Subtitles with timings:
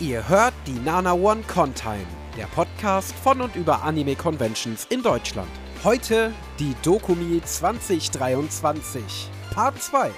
[0.00, 2.06] Ihr hört die Nana One Contime,
[2.36, 5.48] der Podcast von und über Anime Conventions in Deutschland.
[5.84, 10.10] Heute die Dokumi 2023, Part 2.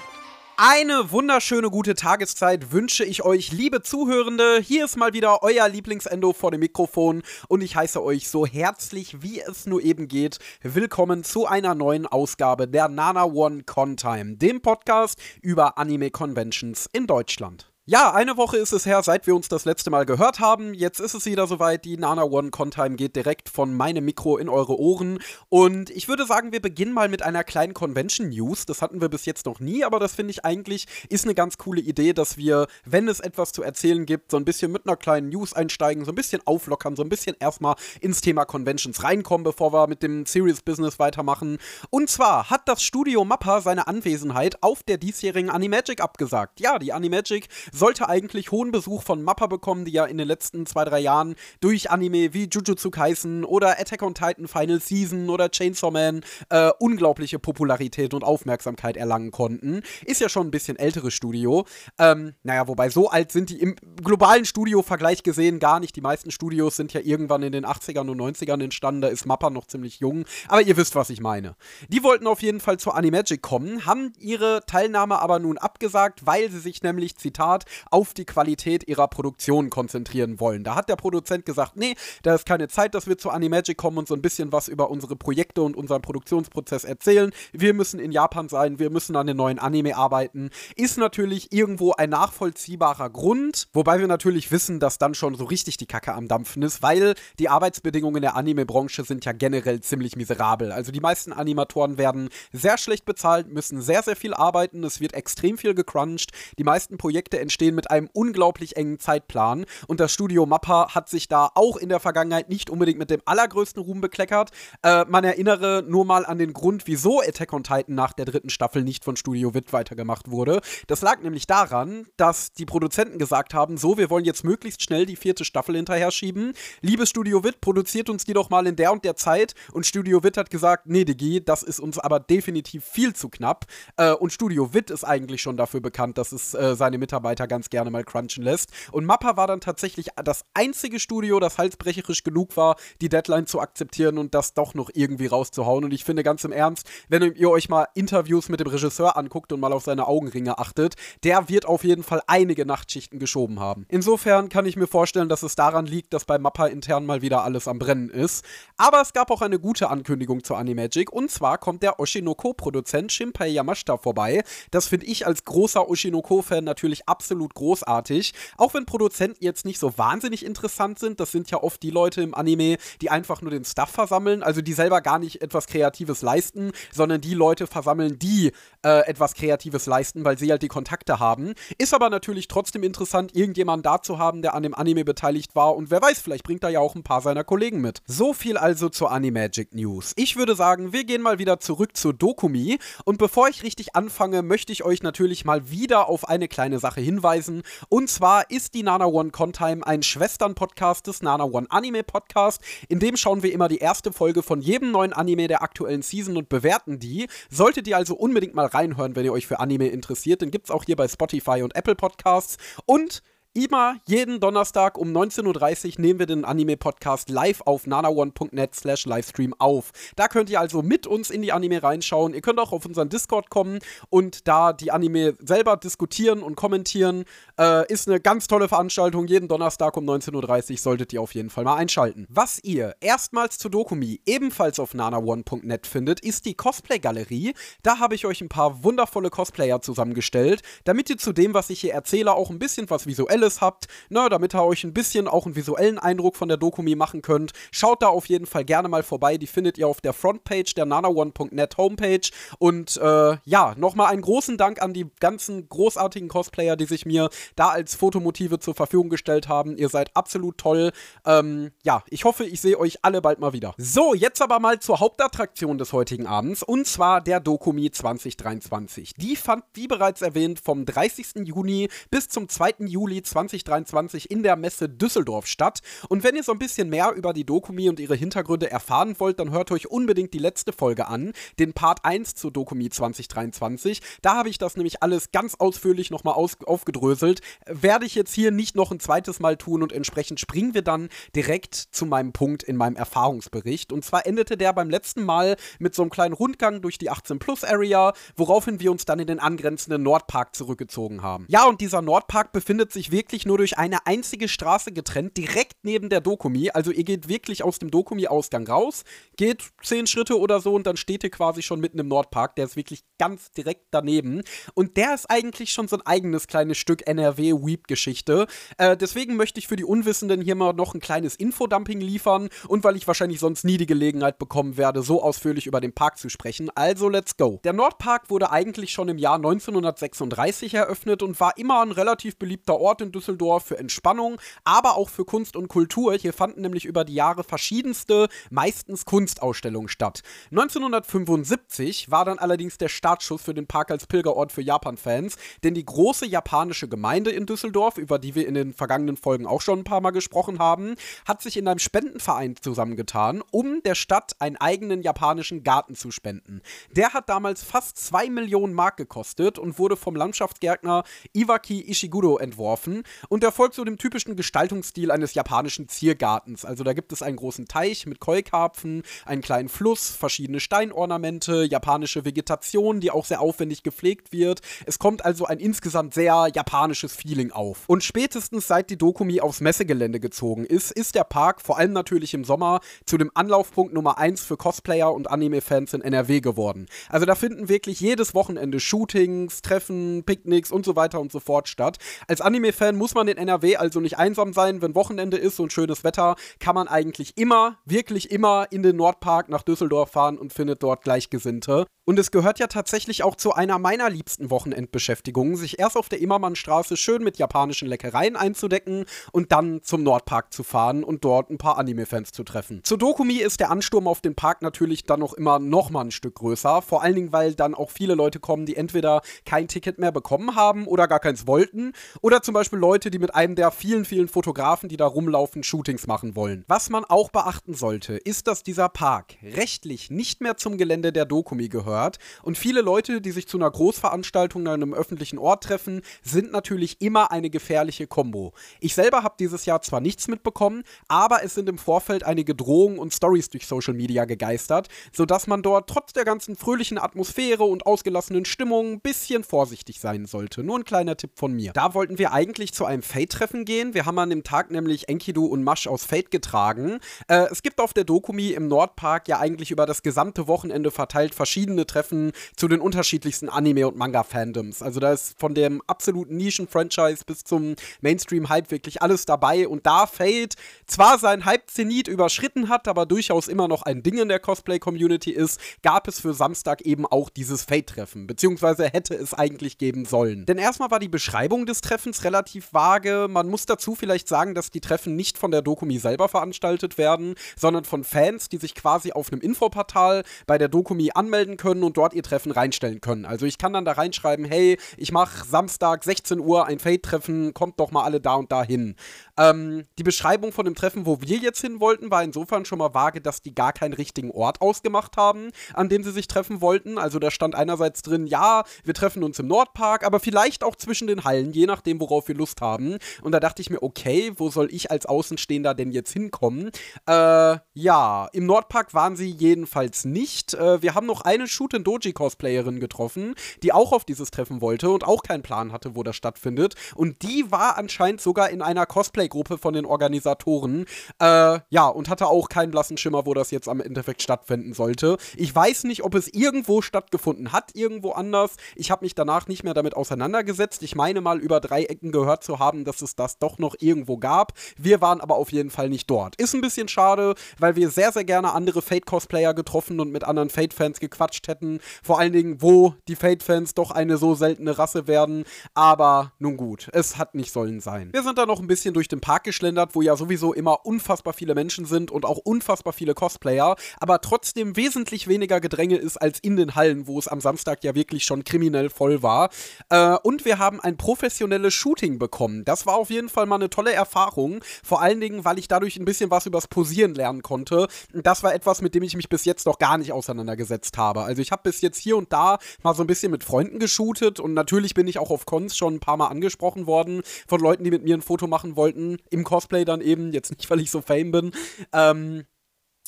[0.57, 4.61] Eine wunderschöne gute Tageszeit wünsche ich euch, liebe Zuhörende.
[4.63, 9.21] Hier ist mal wieder euer Lieblingsendo vor dem Mikrofon und ich heiße euch so herzlich,
[9.21, 14.63] wie es nur eben geht, willkommen zu einer neuen Ausgabe der Nana One Contime, dem
[14.63, 17.76] Podcast über Anime Conventions in Deutschland.
[17.89, 20.75] Ja, eine Woche ist es her, seit wir uns das letzte Mal gehört haben.
[20.75, 21.85] Jetzt ist es wieder soweit.
[21.85, 25.21] Die Nana One Contime geht direkt von meinem Mikro in eure Ohren.
[25.51, 28.67] Und ich würde sagen, wir beginnen mal mit einer kleinen Convention News.
[28.67, 31.59] Das hatten wir bis jetzt noch nie, aber das finde ich eigentlich ist eine ganz
[31.59, 34.97] coole Idee, dass wir, wenn es etwas zu erzählen gibt, so ein bisschen mit einer
[34.97, 39.45] kleinen News einsteigen, so ein bisschen auflockern, so ein bisschen erstmal ins Thema Conventions reinkommen,
[39.45, 41.59] bevor wir mit dem Serious Business weitermachen.
[41.91, 46.59] Und zwar hat das Studio Mappa seine Anwesenheit auf der diesjährigen Animagic abgesagt.
[46.59, 47.47] Ja, die Animagic
[47.77, 51.35] sollte eigentlich hohen Besuch von Mappa bekommen, die ja in den letzten zwei, drei Jahren
[51.61, 56.71] durch Anime wie Jujutsu Kaisen oder Attack on Titan Final Season oder Chainsaw Man äh,
[56.79, 59.83] unglaubliche Popularität und Aufmerksamkeit erlangen konnten.
[60.05, 61.67] Ist ja schon ein bisschen älteres Studio.
[61.99, 65.95] Ähm, naja, wobei so alt sind die im globalen Studio-Vergleich gesehen gar nicht.
[65.97, 69.03] Die meisten Studios sind ja irgendwann in den 80ern und 90ern entstanden.
[69.03, 70.25] Da ist Mappa noch ziemlich jung.
[70.49, 71.57] Aber ihr wisst, was ich meine.
[71.89, 76.51] Die wollten auf jeden Fall zur Animagic kommen, haben ihre Teilnahme aber nun abgesagt, weil
[76.51, 80.65] sie sich nämlich, Zitat, auf die Qualität ihrer Produktion konzentrieren wollen.
[80.65, 83.99] Da hat der Produzent gesagt, nee, da ist keine Zeit, dass wir zu Animagic kommen
[83.99, 87.31] und so ein bisschen was über unsere Projekte und unseren Produktionsprozess erzählen.
[87.53, 90.51] Wir müssen in Japan sein, wir müssen an den neuen Anime arbeiten.
[90.77, 95.77] Ist natürlich irgendwo ein nachvollziehbarer Grund, wobei wir natürlich wissen, dass dann schon so richtig
[95.77, 100.73] die Kacke am Dampfen ist, weil die Arbeitsbedingungen der Anime-Branche sind ja generell ziemlich miserabel.
[100.73, 105.15] Also die meisten Animatoren werden sehr schlecht bezahlt, müssen sehr, sehr viel arbeiten, es wird
[105.15, 109.65] extrem viel gecrunched, die meisten Projekte entstehen stehen mit einem unglaublich engen Zeitplan.
[109.89, 113.23] Und das Studio Mappa hat sich da auch in der Vergangenheit nicht unbedingt mit dem
[113.25, 114.51] allergrößten Ruhm bekleckert.
[114.83, 118.51] Äh, man erinnere nur mal an den Grund, wieso Attack on Titan nach der dritten
[118.51, 120.61] Staffel nicht von Studio Wit weitergemacht wurde.
[120.87, 125.07] Das lag nämlich daran, dass die Produzenten gesagt haben, so, wir wollen jetzt möglichst schnell
[125.07, 126.53] die vierte Staffel hinterher schieben.
[126.83, 129.55] Liebes Studio Wit, produziert uns die doch mal in der und der Zeit.
[129.73, 133.65] Und Studio Wit hat gesagt, nee, Digi, das ist uns aber definitiv viel zu knapp.
[133.97, 137.67] Äh, und Studio Wit ist eigentlich schon dafür bekannt, dass es äh, seine Mitarbeiter ganz
[137.67, 138.71] ganz gerne mal crunchen lässt.
[138.93, 143.61] Und Mappa war dann tatsächlich das einzige Studio, das halsbrecherisch genug war, die Deadline zu
[143.61, 145.85] akzeptieren und das doch noch irgendwie rauszuhauen.
[145.85, 149.53] Und ich finde ganz im Ernst, wenn ihr euch mal Interviews mit dem Regisseur anguckt
[149.53, 153.87] und mal auf seine Augenringe achtet, der wird auf jeden Fall einige Nachtschichten geschoben haben.
[153.89, 157.43] Insofern kann ich mir vorstellen, dass es daran liegt, dass bei Mappa intern mal wieder
[157.43, 158.45] alles am Brennen ist.
[158.77, 163.49] Aber es gab auch eine gute Ankündigung zu Animagic und zwar kommt der Oshinoko-Produzent Shinpei
[163.49, 164.45] Yamashita vorbei.
[164.71, 168.35] Das finde ich als großer Oshinoko-Fan natürlich absolut absolut großartig.
[168.57, 172.23] Auch wenn Produzenten jetzt nicht so wahnsinnig interessant sind, das sind ja oft die Leute
[172.23, 176.23] im Anime, die einfach nur den Stuff versammeln, also die selber gar nicht etwas Kreatives
[176.23, 178.53] leisten, sondern die Leute versammeln, die
[178.85, 181.55] äh, etwas Kreatives leisten, weil sie halt die Kontakte haben.
[181.79, 185.75] Ist aber natürlich trotzdem interessant, irgendjemanden da zu haben, der an dem Anime beteiligt war
[185.75, 188.03] und wer weiß, vielleicht bringt er ja auch ein paar seiner Kollegen mit.
[188.07, 190.13] So viel also zur Animagic News.
[190.15, 194.43] Ich würde sagen, wir gehen mal wieder zurück zur Dokumi und bevor ich richtig anfange,
[194.43, 197.63] möchte ich euch natürlich mal wieder auf eine kleine Sache hinweisen hinweisen.
[197.89, 202.61] Und zwar ist die Nana One Contime ein Schwestern-Podcast des Nana One Anime Podcast.
[202.89, 206.37] In dem schauen wir immer die erste Folge von jedem neuen Anime der aktuellen Season
[206.37, 207.27] und bewerten die.
[207.51, 210.43] Solltet ihr also unbedingt mal reinhören, wenn ihr euch für Anime interessiert.
[210.43, 212.59] Den gibt es auch hier bei Spotify und Apple Podcasts.
[212.85, 213.23] Und
[213.57, 219.55] Immer jeden Donnerstag um 19.30 Uhr nehmen wir den Anime-Podcast live auf nanaone.net slash Livestream
[219.59, 219.93] auf.
[220.15, 222.35] Da könnt ihr also mit uns in die Anime reinschauen.
[222.35, 223.79] Ihr könnt auch auf unseren Discord kommen
[224.11, 227.25] und da die Anime selber diskutieren und kommentieren.
[227.59, 229.27] Äh, ist eine ganz tolle Veranstaltung.
[229.27, 232.27] Jeden Donnerstag um 19.30 Uhr solltet ihr auf jeden Fall mal einschalten.
[232.29, 237.55] Was ihr erstmals zu Dokumi ebenfalls auf nanaone.net findet, ist die Cosplay-Galerie.
[237.83, 241.81] Da habe ich euch ein paar wundervolle Cosplayer zusammengestellt, damit ihr zu dem, was ich
[241.81, 245.29] hier erzähle, auch ein bisschen was Visuelles Visuelles habt, ne, damit ihr euch ein bisschen
[245.29, 247.53] auch einen visuellen Eindruck von der Dokumi machen könnt.
[247.71, 249.39] Schaut da auf jeden Fall gerne mal vorbei.
[249.39, 252.29] Die findet ihr auf der Frontpage der nanaone.net Homepage.
[252.59, 257.31] Und äh, ja, nochmal einen großen Dank an die ganzen großartigen Cosplayer, die sich mir
[257.55, 259.77] da als Fotomotive zur Verfügung gestellt haben.
[259.77, 260.93] Ihr seid absolut toll.
[261.25, 263.75] Ähm, ja, ich hoffe, ich sehe euch alle bald mal wieder.
[263.79, 269.15] So, jetzt aber mal zur Hauptattraktion des heutigen Abends und zwar der Dokumi 2023.
[269.17, 271.47] Die fand, wie bereits erwähnt, vom 30.
[271.47, 272.87] Juni bis zum 2.
[272.87, 275.81] Juli 2023 2023 in der Messe Düsseldorf statt.
[276.09, 279.39] Und wenn ihr so ein bisschen mehr über die Dokumi und ihre Hintergründe erfahren wollt,
[279.41, 284.01] dann hört euch unbedingt die letzte Folge an, den Part 1 zur Dokumi 2023.
[284.23, 287.43] Da habe ich das nämlich alles ganz ausführlich nochmal aufgedröselt.
[287.67, 291.11] Werde ich jetzt hier nicht noch ein zweites Mal tun und entsprechend springen wir dann
[291.35, 293.93] direkt zu meinem Punkt in meinem Erfahrungsbericht.
[293.93, 297.39] Und zwar endete der beim letzten Mal mit so einem kleinen Rundgang durch die 18
[297.39, 301.45] Plus Area, woraufhin wir uns dann in den angrenzenden Nordpark zurückgezogen haben.
[301.49, 306.11] Ja, und dieser Nordpark befindet sich wirklich nur durch eine einzige Straße getrennt, direkt neben
[306.11, 306.69] der Dokumi.
[306.71, 309.05] Also ihr geht wirklich aus dem Dokumi-Ausgang raus,
[309.39, 312.57] geht zehn Schritte oder so und dann steht ihr quasi schon mitten im Nordpark.
[312.57, 314.43] Der ist wirklich ganz direkt daneben.
[314.75, 318.47] Und der ist eigentlich schon so ein eigenes kleines Stück NRW-Weep-Geschichte.
[318.77, 322.85] Äh, deswegen möchte ich für die Unwissenden hier mal noch ein kleines Infodumping liefern und
[322.85, 326.29] weil ich wahrscheinlich sonst nie die Gelegenheit bekommen werde, so ausführlich über den Park zu
[326.29, 326.71] sprechen.
[326.75, 327.61] Also let's go.
[327.65, 332.79] Der Nordpark wurde eigentlich schon im Jahr 1936 eröffnet und war immer ein relativ beliebter
[332.79, 336.15] Ort in Düsseldorf für Entspannung, aber auch für Kunst und Kultur.
[336.15, 340.23] Hier fanden nämlich über die Jahre verschiedenste, meistens Kunstausstellungen statt.
[340.51, 345.85] 1975 war dann allerdings der Startschuss für den Park als Pilgerort für Japan-Fans, denn die
[345.85, 349.85] große japanische Gemeinde in Düsseldorf, über die wir in den vergangenen Folgen auch schon ein
[349.85, 355.03] paar Mal gesprochen haben, hat sich in einem Spendenverein zusammengetan, um der Stadt einen eigenen
[355.03, 356.61] japanischen Garten zu spenden.
[356.91, 362.96] Der hat damals fast 2 Millionen Mark gekostet und wurde vom Landschaftsgärtner Iwaki Ishiguro entworfen
[363.29, 366.65] und er folgt so dem typischen Gestaltungsstil eines japanischen Ziergartens.
[366.65, 372.25] Also da gibt es einen großen Teich mit Keukarpfen, einen kleinen Fluss, verschiedene Steinornamente, japanische
[372.25, 374.61] Vegetation, die auch sehr aufwendig gepflegt wird.
[374.87, 377.85] Es kommt also ein insgesamt sehr japanisches Feeling auf.
[377.87, 382.35] Und spätestens seit die Dokumi aufs Messegelände gezogen ist, ist der Park, vor allem natürlich
[382.35, 386.87] im Sommer, zu dem Anlaufpunkt Nummer 1 für Cosplayer und Anime-Fans in NRW geworden.
[387.09, 391.69] Also da finden wirklich jedes Wochenende Shootings, Treffen, Picknicks und so weiter und so fort
[391.69, 391.99] statt.
[392.29, 396.05] Als Anime-Fan muss man in NRW also nicht einsam sein, wenn Wochenende ist und schönes
[396.05, 400.85] Wetter, kann man eigentlich immer, wirklich immer in den Nordpark nach Düsseldorf fahren und findet
[400.85, 401.87] dort Gleichgesinnte.
[402.09, 406.21] Und es gehört ja tatsächlich auch zu einer meiner liebsten Wochenendbeschäftigungen, sich erst auf der
[406.21, 411.59] Immermannstraße schön mit japanischen Leckereien einzudecken und dann zum Nordpark zu fahren und dort ein
[411.59, 412.81] paar Anime-Fans zu treffen.
[412.85, 416.11] Zur Dokumi ist der Ansturm auf den Park natürlich dann noch immer noch mal ein
[416.13, 419.99] Stück größer, vor allen Dingen, weil dann auch viele Leute kommen, die entweder kein Ticket
[419.99, 421.93] mehr bekommen haben oder gar keins wollten
[422.23, 426.07] oder zum Beispiel Leute, die mit einem der vielen, vielen Fotografen, die da rumlaufen, Shootings
[426.07, 426.65] machen wollen.
[426.69, 431.25] Was man auch beachten sollte, ist, dass dieser Park rechtlich nicht mehr zum Gelände der
[431.25, 432.19] Dokumi gehört gehört.
[432.43, 437.01] Und viele Leute, die sich zu einer Großveranstaltung an einem öffentlichen Ort treffen, sind natürlich
[437.01, 438.53] immer eine gefährliche Kombo.
[438.81, 442.99] Ich selber habe dieses Jahr zwar nichts mitbekommen, aber es sind im Vorfeld einige Drohungen
[442.99, 447.87] und Stories durch Social Media gegeistert, sodass man dort trotz der ganzen fröhlichen Atmosphäre und
[447.87, 450.63] ausgelassenen Stimmung ein bisschen vorsichtig sein sollte.
[450.63, 451.73] Nur ein kleiner Tipp von mir.
[451.73, 453.95] Da wollten wir eigentlich zu einem Fate-Treffen gehen.
[453.95, 456.99] Wir haben an dem Tag nämlich Enkidu und Masch aus Fate getragen.
[457.29, 461.35] Äh, es gibt auf der Dokumi im Nordpark ja eigentlich über das gesamte Wochenende verteilt
[461.35, 464.83] verschiedene Treffen zu den unterschiedlichsten Anime- und Manga-Fandoms.
[464.83, 469.69] Also da ist von dem absoluten Nischen-Franchise bis zum Mainstream-Hype wirklich alles dabei.
[469.69, 470.55] Und da Fate
[470.87, 475.61] zwar sein Hype-Zenit überschritten hat, aber durchaus immer noch ein Ding in der Cosplay-Community ist,
[475.83, 478.27] gab es für Samstag eben auch dieses Fate-Treffen.
[478.27, 480.47] Beziehungsweise hätte es eigentlich geben sollen.
[480.47, 483.29] Denn erstmal war die Beschreibung des Treffens relativ vage.
[483.31, 487.35] Man muss dazu vielleicht sagen, dass die Treffen nicht von der Dokumi selber veranstaltet werden,
[487.55, 491.83] sondern von Fans, die sich quasi auf einem Infoportal bei der Dokumi anmelden können können
[491.83, 493.25] und dort ihr Treffen reinstellen können.
[493.25, 497.81] Also ich kann dann da reinschreiben, hey, ich mache Samstag 16 Uhr ein Fade-Treffen, kommt
[497.81, 498.95] doch mal alle da und da hin.
[499.37, 502.95] Ähm, die Beschreibung von dem Treffen, wo wir jetzt hin wollten, war insofern schon mal
[502.95, 506.99] vage, dass die gar keinen richtigen Ort ausgemacht haben, an dem sie sich treffen wollten.
[506.99, 511.09] Also da stand einerseits drin, ja, wir treffen uns im Nordpark, aber vielleicht auch zwischen
[511.09, 512.99] den Hallen, je nachdem, worauf wir Lust haben.
[513.23, 516.71] Und da dachte ich mir, okay, wo soll ich als Außenstehender denn jetzt hinkommen?
[517.07, 520.55] Äh, ja, im Nordpark waren sie jedenfalls nicht.
[520.55, 524.91] Äh, wir haben noch eine Shooten Doji Cosplayerin getroffen, die auch auf dieses Treffen wollte
[524.91, 526.75] und auch keinen Plan hatte, wo das stattfindet.
[526.95, 530.87] Und die war anscheinend sogar in einer Cosplay Cosplay-Gruppe von den Organisatoren.
[531.21, 535.17] Äh, ja, und hatte auch keinen blassen Schimmer, wo das jetzt am Endeffekt stattfinden sollte.
[535.37, 538.57] Ich weiß nicht, ob es irgendwo stattgefunden hat, irgendwo anders.
[538.75, 540.83] Ich habe mich danach nicht mehr damit auseinandergesetzt.
[540.83, 544.17] Ich meine mal über drei Ecken gehört zu haben, dass es das doch noch irgendwo
[544.17, 544.53] gab.
[544.79, 546.37] Wir waren aber auf jeden Fall nicht dort.
[546.37, 550.51] Ist ein bisschen schade, weil wir sehr, sehr gerne andere Fate-Cosplayer getroffen und mit anderen
[550.51, 551.81] Fate-Fans gequatscht hätten.
[552.03, 555.45] Vor allen Dingen, wo die Fate-Fans doch eine so seltene Rasse werden.
[555.75, 558.11] Aber nun gut, es hat nicht sollen sein.
[558.13, 560.85] Wir sind da noch ein bisschen durch den den Park geschlendert, wo ja sowieso immer
[560.85, 566.19] unfassbar viele Menschen sind und auch unfassbar viele Cosplayer, aber trotzdem wesentlich weniger Gedränge ist
[566.19, 569.49] als in den Hallen, wo es am Samstag ja wirklich schon kriminell voll war.
[569.89, 572.65] Äh, und wir haben ein professionelles Shooting Rücken bekommen.
[572.65, 574.61] Das war auf jeden Fall mal eine tolle Erfahrung.
[574.83, 577.89] Vor allen Dingen, weil ich dadurch ein bisschen was übers Posieren lernen konnte.
[578.13, 581.23] Das war etwas, mit dem ich mich bis jetzt noch gar nicht auseinandergesetzt habe.
[581.23, 584.41] Also ich habe bis jetzt hier und da mal so ein bisschen mit Freunden geshootet
[584.41, 587.85] und natürlich bin ich auch auf Cons schon ein paar Mal angesprochen worden von Leuten,
[587.85, 589.19] die mit mir ein Foto machen wollten.
[589.31, 591.53] Im Cosplay dann eben, jetzt nicht, weil ich so fame bin.
[591.93, 592.45] Ähm,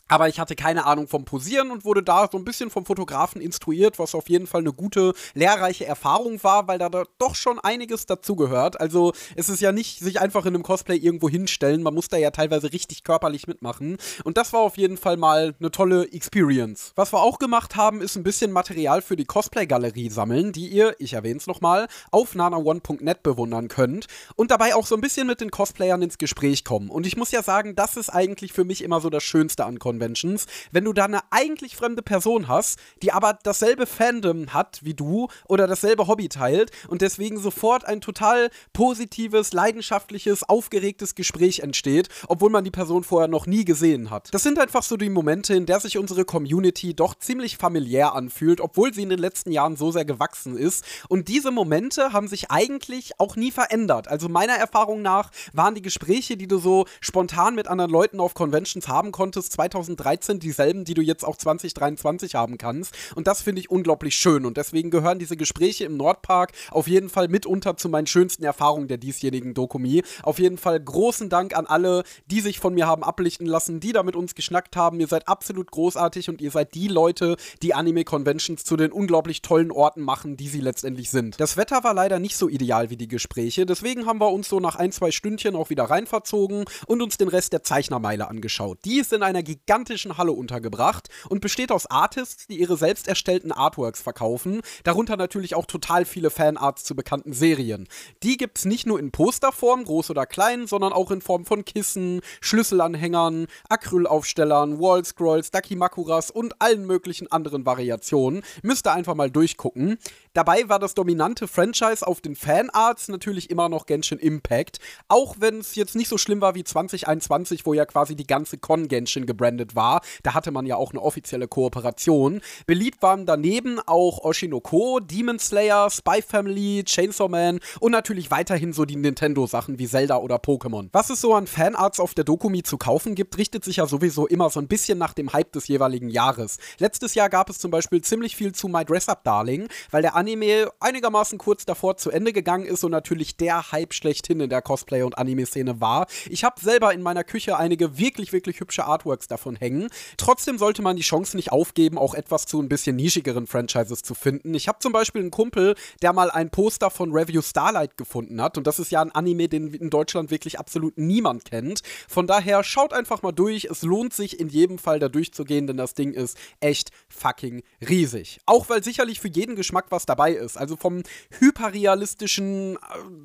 [0.09, 3.41] aber ich hatte keine Ahnung vom Posieren und wurde da so ein bisschen vom Fotografen
[3.41, 6.89] instruiert, was auf jeden Fall eine gute, lehrreiche Erfahrung war, weil da,
[7.19, 8.81] doch schon einiges dazugehört.
[8.81, 12.17] Also es ist ja nicht sich einfach in einem Cosplay irgendwo hinstellen, man muss da
[12.17, 13.99] ja teilweise richtig körperlich mitmachen.
[14.25, 16.93] Und das war auf jeden Fall mal eine tolle Experience.
[16.97, 20.97] Was wir auch gemacht haben, ist ein bisschen Material für die Cosplay-Galerie sammeln, die ihr,
[20.99, 25.41] ich erwähne es nochmal, auf nanaone.net bewundern könnt und dabei auch so ein bisschen mit
[25.41, 26.89] den Cosplayern ins Gespräch kommen.
[26.89, 29.79] Und ich muss ja sagen, das ist eigentlich für mich immer so das Schönste an
[29.79, 29.98] Convention.
[29.99, 34.95] Conventions, wenn du da eine eigentlich fremde Person hast, die aber dasselbe Fandom hat wie
[34.95, 42.09] du oder dasselbe Hobby teilt und deswegen sofort ein total positives, leidenschaftliches, aufgeregtes Gespräch entsteht,
[42.29, 44.33] obwohl man die Person vorher noch nie gesehen hat.
[44.33, 48.61] Das sind einfach so die Momente, in der sich unsere Community doch ziemlich familiär anfühlt,
[48.61, 50.85] obwohl sie in den letzten Jahren so sehr gewachsen ist.
[51.09, 54.07] Und diese Momente haben sich eigentlich auch nie verändert.
[54.07, 58.35] Also meiner Erfahrung nach waren die Gespräche, die du so spontan mit anderen Leuten auf
[58.35, 62.95] Conventions haben konntest, 2000 2013 dieselben, die du jetzt auch 2023 haben kannst.
[63.15, 64.45] Und das finde ich unglaublich schön.
[64.45, 68.89] Und deswegen gehören diese Gespräche im Nordpark auf jeden Fall mitunter zu meinen schönsten Erfahrungen
[68.89, 70.03] der diesjährigen Dokumi.
[70.23, 73.93] Auf jeden Fall großen Dank an alle, die sich von mir haben ablichten lassen, die
[73.93, 75.01] da mit uns geschnackt haben.
[75.01, 79.71] Ihr seid absolut großartig und ihr seid die Leute, die Anime-Conventions zu den unglaublich tollen
[79.71, 81.41] Orten machen, die sie letztendlich sind.
[81.41, 84.61] Das Wetter war leider nicht so ideal wie die Gespräche, deswegen haben wir uns so
[84.61, 88.79] nach ein, zwei Stündchen auch wieder reinverzogen und uns den Rest der Zeichnermeile angeschaut.
[88.85, 93.07] Die ist in einer gigantischen gigantischen Halle untergebracht und besteht aus Artists, die ihre selbst
[93.07, 97.87] erstellten Artworks verkaufen, darunter natürlich auch total viele Fanarts zu bekannten Serien.
[98.25, 102.23] Die gibt's nicht nur in Posterform, groß oder klein, sondern auch in Form von Kissen,
[102.41, 108.43] Schlüsselanhängern, Acrylaufstellern, Wallscrolls, Dakimakuras und allen möglichen anderen Variationen.
[108.63, 109.99] Müsst ihr einfach mal durchgucken.
[110.33, 115.61] Dabei war das dominante Franchise auf den Fanarts natürlich immer noch Genshin Impact, auch wenn
[115.61, 119.27] es jetzt nicht so schlimm war wie 2021, wo ja quasi die ganze Con Genshin
[119.27, 120.01] gebrandet gegründet war.
[120.23, 122.41] Da hatte man ja auch eine offizielle Kooperation.
[122.67, 128.85] Beliebt waren daneben auch Oshinoko, Demon Slayer, Spy Family, Chainsaw Man und natürlich weiterhin so
[128.85, 130.89] die Nintendo-Sachen wie Zelda oder Pokémon.
[130.93, 134.27] Was es so an Fanarts auf der Dokumi zu kaufen gibt, richtet sich ja sowieso
[134.27, 136.59] immer so ein bisschen nach dem Hype des jeweiligen Jahres.
[136.79, 140.17] Letztes Jahr gab es zum Beispiel ziemlich viel zu My Dress Up Darling, weil der
[140.17, 144.63] Anime einigermaßen kurz davor zu Ende gegangen ist und natürlich der Hype schlechthin in der
[144.63, 146.07] Cosplay- und Anime-Szene war.
[146.29, 149.89] Ich habe selber in meiner Küche einige wirklich, wirklich hübsche Artworks davon hängen.
[150.17, 154.15] Trotzdem sollte man die Chance nicht aufgeben, auch etwas zu ein bisschen nischigeren Franchises zu
[154.15, 154.55] finden.
[154.55, 158.59] Ich habe zum Beispiel einen Kumpel, der mal ein Poster von Review Starlight gefunden hat.
[158.59, 161.83] Und das ist ja ein Anime, den in Deutschland wirklich absolut niemand kennt.
[162.09, 163.65] Von daher schaut einfach mal durch.
[163.65, 168.41] Es lohnt sich in jedem Fall da durchzugehen, denn das Ding ist echt fucking riesig.
[168.47, 170.57] Auch weil sicherlich für jeden Geschmack was dabei ist.
[170.57, 171.03] Also vom
[171.39, 172.79] hyperrealistischen, äh,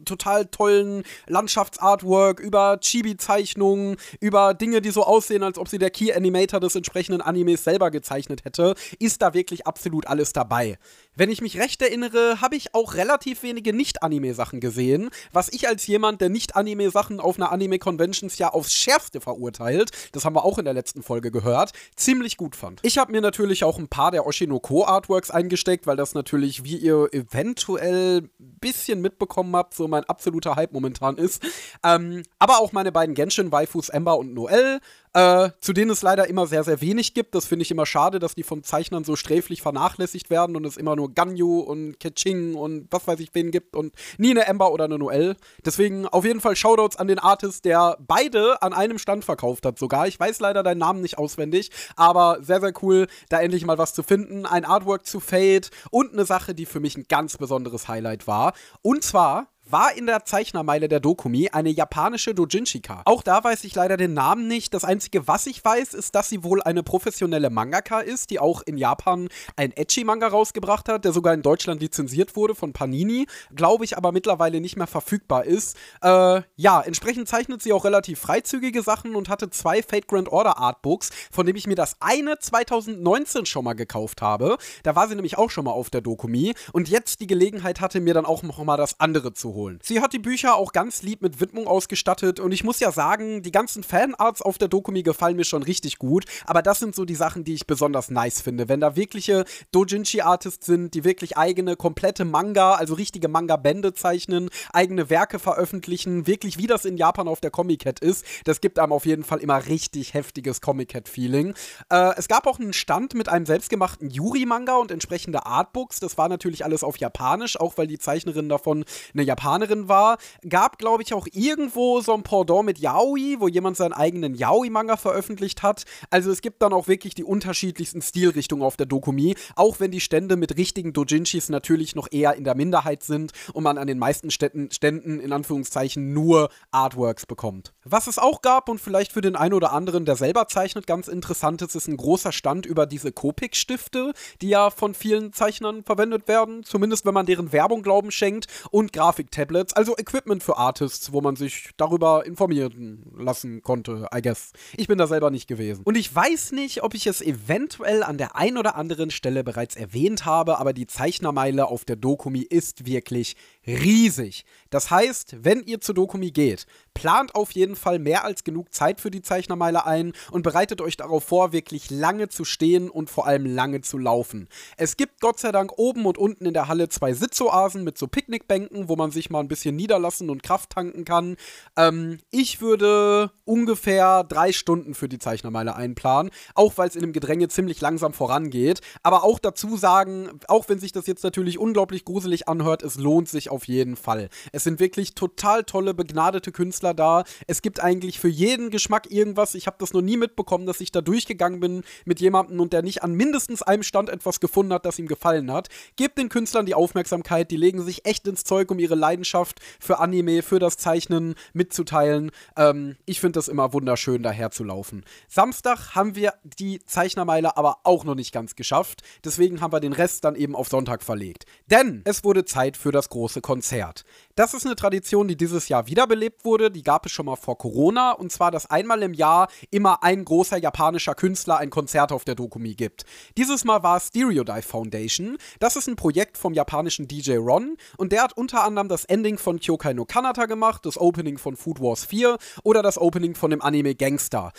[0.06, 6.10] total tollen Landschaftsartwork über Chibi-Zeichnungen, über Dinge, die so aussehen, als ob sie der Key
[6.14, 10.78] Animator des entsprechenden Animes selber gezeichnet hätte, ist da wirklich absolut alles dabei.
[11.16, 15.86] Wenn ich mich recht erinnere, habe ich auch relativ wenige Nicht-Anime-Sachen gesehen, was ich als
[15.86, 20.66] jemand, der Nicht-Anime-Sachen auf einer Anime-Conventions ja aufs Schärfste verurteilt, das haben wir auch in
[20.66, 22.80] der letzten Folge gehört, ziemlich gut fand.
[22.82, 27.10] Ich habe mir natürlich auch ein paar der Oshinoko-Artworks eingesteckt, weil das natürlich, wie ihr
[27.12, 31.44] eventuell ein bisschen mitbekommen habt, so mein absoluter Hype momentan ist.
[31.84, 34.80] Ähm, aber auch meine beiden Genshin-Waifus Ember und Noel
[35.14, 37.36] äh, zu denen es leider immer sehr, sehr wenig gibt.
[37.36, 40.78] Das finde ich immer schade, dass die von Zeichnern so sträflich vernachlässigt werden und es
[40.78, 44.72] immer nur Ganyu und Ketching und was weiß ich wen gibt und nie eine Ember
[44.72, 45.36] oder eine Noel.
[45.66, 49.78] Deswegen auf jeden Fall Shoutouts an den Artist, der beide an einem Stand verkauft hat
[49.78, 50.08] sogar.
[50.08, 53.94] Ich weiß leider deinen Namen nicht auswendig, aber sehr, sehr cool, da endlich mal was
[53.94, 54.46] zu finden.
[54.46, 58.54] Ein Artwork zu Fate und eine Sache, die für mich ein ganz besonderes Highlight war.
[58.82, 63.02] Und zwar war in der Zeichnermeile der Dokumi eine japanische Dojinshika.
[63.06, 64.72] Auch da weiß ich leider den Namen nicht.
[64.76, 68.62] Das einzige, was ich weiß, ist, dass sie wohl eine professionelle Mangaka ist, die auch
[68.62, 73.26] in Japan ein Ecchi-Manga rausgebracht hat, der sogar in Deutschland lizenziert wurde von Panini,
[73.56, 75.76] glaube ich aber mittlerweile nicht mehr verfügbar ist.
[76.04, 80.60] Äh, ja, entsprechend zeichnet sie auch relativ freizügige Sachen und hatte zwei Fate Grand Order
[80.60, 84.60] Artbooks, von dem ich mir das eine 2019 schon mal gekauft habe.
[84.84, 88.02] Da war sie nämlich auch schon mal auf der Dokumi und jetzt die Gelegenheit hatte,
[88.02, 89.80] mir dann auch noch mal das andere zu holen holen.
[89.82, 93.42] Sie hat die Bücher auch ganz lieb mit Widmung ausgestattet und ich muss ja sagen,
[93.42, 97.06] die ganzen Fanarts auf der Dokumi gefallen mir schon richtig gut, aber das sind so
[97.06, 98.68] die Sachen, die ich besonders nice finde.
[98.68, 105.10] Wenn da wirkliche Dojinshi-Artists sind, die wirklich eigene, komplette Manga, also richtige Manga-Bände zeichnen, eigene
[105.10, 109.06] Werke veröffentlichen, wirklich wie das in Japan auf der Comic-Cat ist, das gibt einem auf
[109.06, 111.54] jeden Fall immer richtig heftiges Comic-Cat-Feeling.
[111.90, 116.02] Äh, es gab auch einen Stand mit einem selbstgemachten Yuri-Manga und entsprechende Artbooks.
[116.02, 120.18] Das war natürlich alles auf Japanisch, auch weil die Zeichnerin davon eine Japanerin war.
[120.48, 124.98] Gab, glaube ich, auch irgendwo so ein Pendant mit Yaoi, wo jemand seinen eigenen Yaoi-Manga
[124.98, 125.84] veröffentlicht hat.
[126.10, 130.00] Also es gibt dann auch wirklich die unterschiedlichsten Stilrichtungen auf der Dokumi, auch wenn die
[130.00, 134.00] Stände mit richtigen Dojinshis natürlich noch eher in der Minderheit sind und man an den
[134.00, 137.74] meisten Ständen, Ständen in Anführungszeichen nur Artworks bekommt.
[137.84, 141.08] Was es auch gab und vielleicht für den einen oder anderen, der selber zeichnet, ganz
[141.08, 146.28] interessant ist, ist ein großer Stand über diese Copic-Stifte, die ja von vielen Zeichnern verwendet
[146.28, 148.94] werden, zumindest wenn man deren Werbung Glauben schenkt, und
[149.34, 154.52] Grafiktablets, also Equipment für Artists, wo man sich darüber informieren lassen konnte, I guess.
[154.78, 155.82] Ich bin da selber nicht gewesen.
[155.84, 159.76] Und ich weiß nicht, ob ich es eventuell an der einen oder anderen Stelle bereits
[159.76, 164.46] erwähnt habe, aber die Zeichnermeile auf der Dokumi ist wirklich riesig.
[164.70, 169.00] Das heißt, wenn ihr zur Dokumi geht, plant auf jeden Fall mehr als genug Zeit
[169.00, 173.28] für die Zeichnermeile ein und bereitet euch darauf vor, wirklich lange zu stehen und vor
[173.28, 174.48] allem lange zu laufen.
[174.78, 178.08] Es gibt Gott sei Dank oben und unten in der Halle zwei Sitzoasen mit so
[178.08, 181.38] Picknickbänken, wo man sich mal ein bisschen niederlassen und Kraft tanken kann.
[181.78, 187.14] Ähm, ich würde ungefähr drei Stunden für die Zeichnermeile einplanen, auch weil es in dem
[187.14, 188.82] Gedränge ziemlich langsam vorangeht.
[189.04, 193.30] Aber auch dazu sagen, auch wenn sich das jetzt natürlich unglaublich gruselig anhört, es lohnt
[193.30, 194.30] sich auf jeden Fall.
[194.52, 197.24] Es sind wirklich total tolle, begnadete Künstler da.
[197.48, 199.56] Es gibt eigentlich für jeden Geschmack irgendwas.
[199.56, 202.82] Ich habe das noch nie mitbekommen, dass ich da durchgegangen bin mit jemandem und der
[202.82, 205.70] nicht an mindestens einem Stand etwas gefunden hat, das ihm gefallen hat.
[205.96, 210.00] Gebt den Künstlern die Aufmerksamkeit, die legen sich echt ins Zeug, um ihre Leidenschaft für
[210.00, 212.32] Anime, für das Zeichnen mitzuteilen.
[212.58, 215.06] Ähm, ich finde das immer wunderschön, daher zu laufen.
[215.28, 219.04] Samstag haben wir die Zeichnermeile aber auch noch nicht ganz geschafft.
[219.24, 221.46] Deswegen haben wir den Rest dann eben auf Sonntag verlegt.
[221.70, 224.04] Denn es wurde Zeit für das große Konzert.
[224.36, 226.72] Das ist eine Tradition, die dieses Jahr wiederbelebt wurde.
[226.72, 228.14] Die gab es schon mal vor Corona.
[228.14, 232.34] Und zwar, dass einmal im Jahr immer ein großer japanischer Künstler ein Konzert auf der
[232.34, 233.06] Dokumi gibt.
[233.38, 235.38] Dieses Mal war es Stereodive Foundation.
[235.60, 237.78] Das ist ein Projekt vom japanischen DJ Ron.
[237.98, 241.56] Und der hat unter anderem das Ending von Kyokai no Kanata gemacht, das Opening von
[241.56, 244.52] Food Wars 4 oder das Opening von dem Anime Gangster.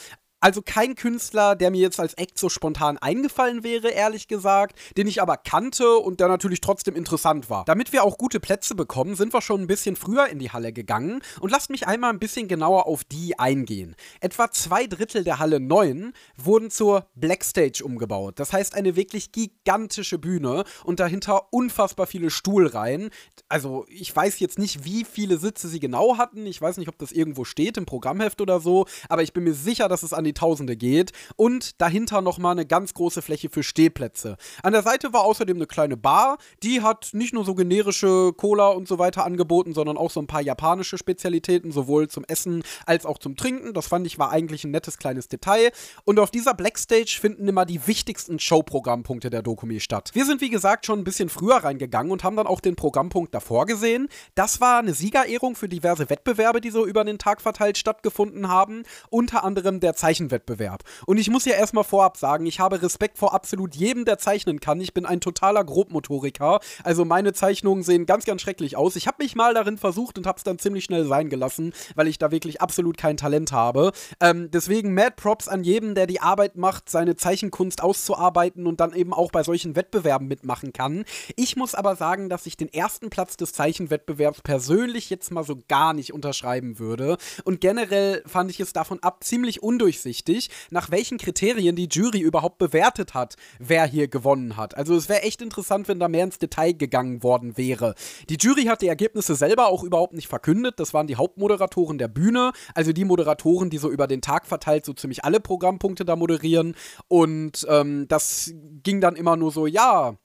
[0.45, 5.07] Also kein Künstler, der mir jetzt als Act so spontan eingefallen wäre, ehrlich gesagt, den
[5.07, 7.65] ich aber kannte und der natürlich trotzdem interessant war.
[7.65, 10.75] Damit wir auch gute Plätze bekommen, sind wir schon ein bisschen früher in die Halle
[10.75, 13.97] gegangen und lasst mich einmal ein bisschen genauer auf die eingehen.
[14.21, 18.39] Etwa zwei Drittel der Halle 9 wurden zur Blackstage umgebaut.
[18.39, 23.09] Das heißt eine wirklich gigantische Bühne und dahinter unfassbar viele Stuhlreihen.
[23.49, 26.45] Also ich weiß jetzt nicht, wie viele Sitze sie genau hatten.
[26.45, 29.55] Ich weiß nicht, ob das irgendwo steht im Programmheft oder so, aber ich bin mir
[29.55, 31.13] sicher, dass es an die Tausende geht.
[31.37, 34.37] Und dahinter nochmal eine ganz große Fläche für Stehplätze.
[34.63, 36.39] An der Seite war außerdem eine kleine Bar.
[36.63, 40.27] Die hat nicht nur so generische Cola und so weiter angeboten, sondern auch so ein
[40.27, 43.73] paar japanische Spezialitäten, sowohl zum Essen als auch zum Trinken.
[43.75, 45.71] Das fand ich war eigentlich ein nettes kleines Detail.
[46.05, 50.11] Und auf dieser Blackstage finden immer die wichtigsten Showprogrammpunkte der Dokumi statt.
[50.15, 53.35] Wir sind, wie gesagt, schon ein bisschen früher reingegangen und haben dann auch den Programmpunkt
[53.35, 54.09] davor gesehen.
[54.35, 58.85] Das war eine Siegerehrung für diverse Wettbewerbe, die so über den Tag verteilt stattgefunden haben.
[59.11, 60.83] Unter anderem der Zeichen Zeichenwettbewerb.
[61.07, 64.61] Und ich muss ja erstmal vorab sagen, ich habe Respekt vor absolut jedem, der zeichnen
[64.61, 64.81] kann.
[64.81, 66.61] Ich bin ein totaler Grobmotoriker.
[66.83, 68.97] Also meine Zeichnungen sehen ganz, ganz schrecklich aus.
[68.97, 72.09] Ich habe mich mal darin versucht und habe es dann ziemlich schnell sein gelassen, weil
[72.09, 73.93] ich da wirklich absolut kein Talent habe.
[74.21, 78.95] Ähm, deswegen Mad Props an jedem, der die Arbeit macht, seine Zeichenkunst auszuarbeiten und dann
[78.95, 81.05] eben auch bei solchen Wettbewerben mitmachen kann.
[81.37, 85.59] Ich muss aber sagen, dass ich den ersten Platz des Zeichenwettbewerbs persönlich jetzt mal so
[85.69, 87.17] gar nicht unterschreiben würde.
[87.45, 92.21] Und generell fand ich es davon ab ziemlich undurchsichtig undurchsichtig, nach welchen Kriterien die Jury
[92.21, 94.77] überhaupt bewertet hat, wer hier gewonnen hat.
[94.77, 97.95] Also es wäre echt interessant, wenn da mehr ins Detail gegangen worden wäre.
[98.29, 100.79] Die Jury hat die Ergebnisse selber auch überhaupt nicht verkündet.
[100.79, 104.85] Das waren die Hauptmoderatoren der Bühne, also die Moderatoren, die so über den Tag verteilt
[104.85, 106.75] so ziemlich alle Programmpunkte da moderieren.
[107.09, 110.17] Und ähm, das ging dann immer nur so, ja,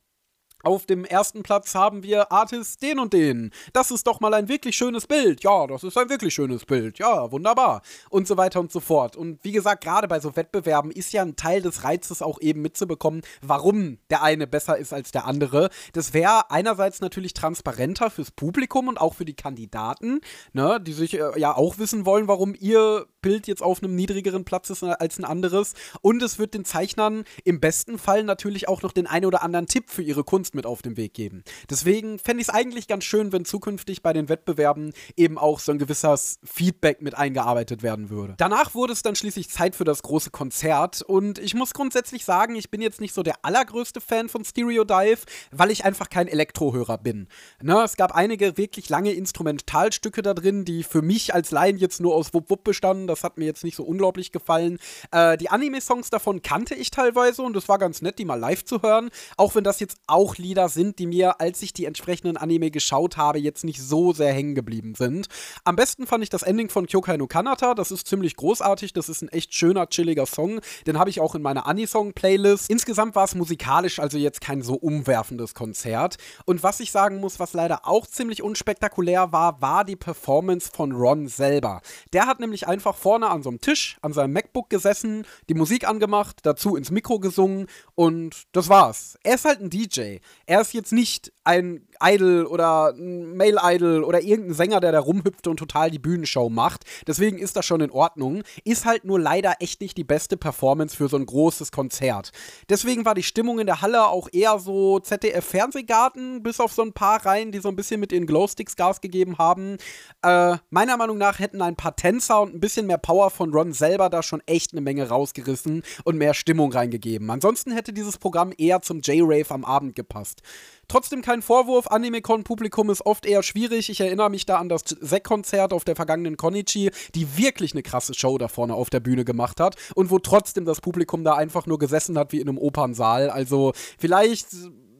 [0.63, 3.51] auf dem ersten Platz haben wir Artist den und den.
[3.73, 5.43] Das ist doch mal ein wirklich schönes Bild.
[5.43, 6.99] Ja, das ist ein wirklich schönes Bild.
[6.99, 7.81] Ja, wunderbar.
[8.09, 9.15] Und so weiter und so fort.
[9.15, 12.61] Und wie gesagt, gerade bei so Wettbewerben ist ja ein Teil des Reizes auch eben
[12.61, 15.69] mitzubekommen, warum der eine besser ist als der andere.
[15.93, 20.19] Das wäre einerseits natürlich transparenter fürs Publikum und auch für die Kandidaten,
[20.53, 24.45] ne, die sich äh, ja auch wissen wollen, warum ihr Bild jetzt auf einem niedrigeren
[24.45, 25.73] Platz ist als ein anderes.
[26.01, 29.67] Und es wird den Zeichnern im besten Fall natürlich auch noch den einen oder anderen
[29.67, 31.43] Tipp für ihre Kunst sonst mit auf den Weg geben.
[31.69, 35.71] Deswegen fände ich es eigentlich ganz schön, wenn zukünftig bei den Wettbewerben eben auch so
[35.71, 38.35] ein gewisses Feedback mit eingearbeitet werden würde.
[38.37, 42.55] Danach wurde es dann schließlich Zeit für das große Konzert und ich muss grundsätzlich sagen,
[42.55, 45.19] ich bin jetzt nicht so der allergrößte Fan von Stereo Dive,
[45.51, 47.27] weil ich einfach kein Elektrohörer bin.
[47.61, 52.01] Ne, es gab einige wirklich lange Instrumentalstücke da drin, die für mich als Laien jetzt
[52.01, 53.07] nur aus Wupp Wupp bestanden.
[53.07, 54.79] Das hat mir jetzt nicht so unglaublich gefallen.
[55.11, 58.65] Äh, die Anime-Songs davon kannte ich teilweise und es war ganz nett, die mal live
[58.65, 59.09] zu hören.
[59.37, 63.17] Auch wenn das jetzt auch Lieder sind, die mir, als ich die entsprechenden Anime geschaut
[63.17, 65.27] habe, jetzt nicht so sehr hängen geblieben sind.
[65.63, 67.75] Am besten fand ich das Ending von Kyokai no Kanata.
[67.75, 68.93] Das ist ziemlich großartig.
[68.93, 70.61] Das ist ein echt schöner, chilliger Song.
[70.87, 72.69] Den habe ich auch in meiner Anisong-Playlist.
[72.69, 76.17] Insgesamt war es musikalisch also jetzt kein so umwerfendes Konzert.
[76.45, 80.91] Und was ich sagen muss, was leider auch ziemlich unspektakulär war, war die Performance von
[80.93, 81.81] Ron selber.
[82.13, 85.87] Der hat nämlich einfach vorne an so einem Tisch, an seinem MacBook gesessen, die Musik
[85.87, 89.17] angemacht, dazu ins Mikro gesungen und das war's.
[89.23, 90.17] Er ist halt ein DJ.
[90.45, 95.47] Er ist jetzt nicht ein Idol oder ein Male-Idol oder irgendein Sänger, der da rumhüpft
[95.47, 96.85] und total die Bühnenshow macht.
[97.07, 98.43] Deswegen ist das schon in Ordnung.
[98.63, 102.31] Ist halt nur leider echt nicht die beste Performance für so ein großes Konzert.
[102.69, 106.93] Deswegen war die Stimmung in der Halle auch eher so ZDF-Fernsehgarten, bis auf so ein
[106.93, 109.77] paar Reihen, die so ein bisschen mit ihren Glowsticks Gas gegeben haben.
[110.21, 113.73] Äh, meiner Meinung nach hätten ein paar Tänzer und ein bisschen mehr Power von Ron
[113.73, 117.29] selber da schon echt eine Menge rausgerissen und mehr Stimmung reingegeben.
[117.29, 120.41] Ansonsten hätte dieses Programm eher zum J-Rave am Abend gepasst.
[120.89, 123.91] Trotzdem kein Vorwurf, Anime-Con-Publikum ist oft eher schwierig.
[123.91, 128.15] Ich erinnere mich da an das Sek-Konzert auf der vergangenen Konichi, die wirklich eine krasse
[128.15, 131.67] Show da vorne auf der Bühne gemacht hat und wo trotzdem das Publikum da einfach
[131.67, 133.29] nur gesessen hat wie in einem Opernsaal.
[133.29, 134.47] Also vielleicht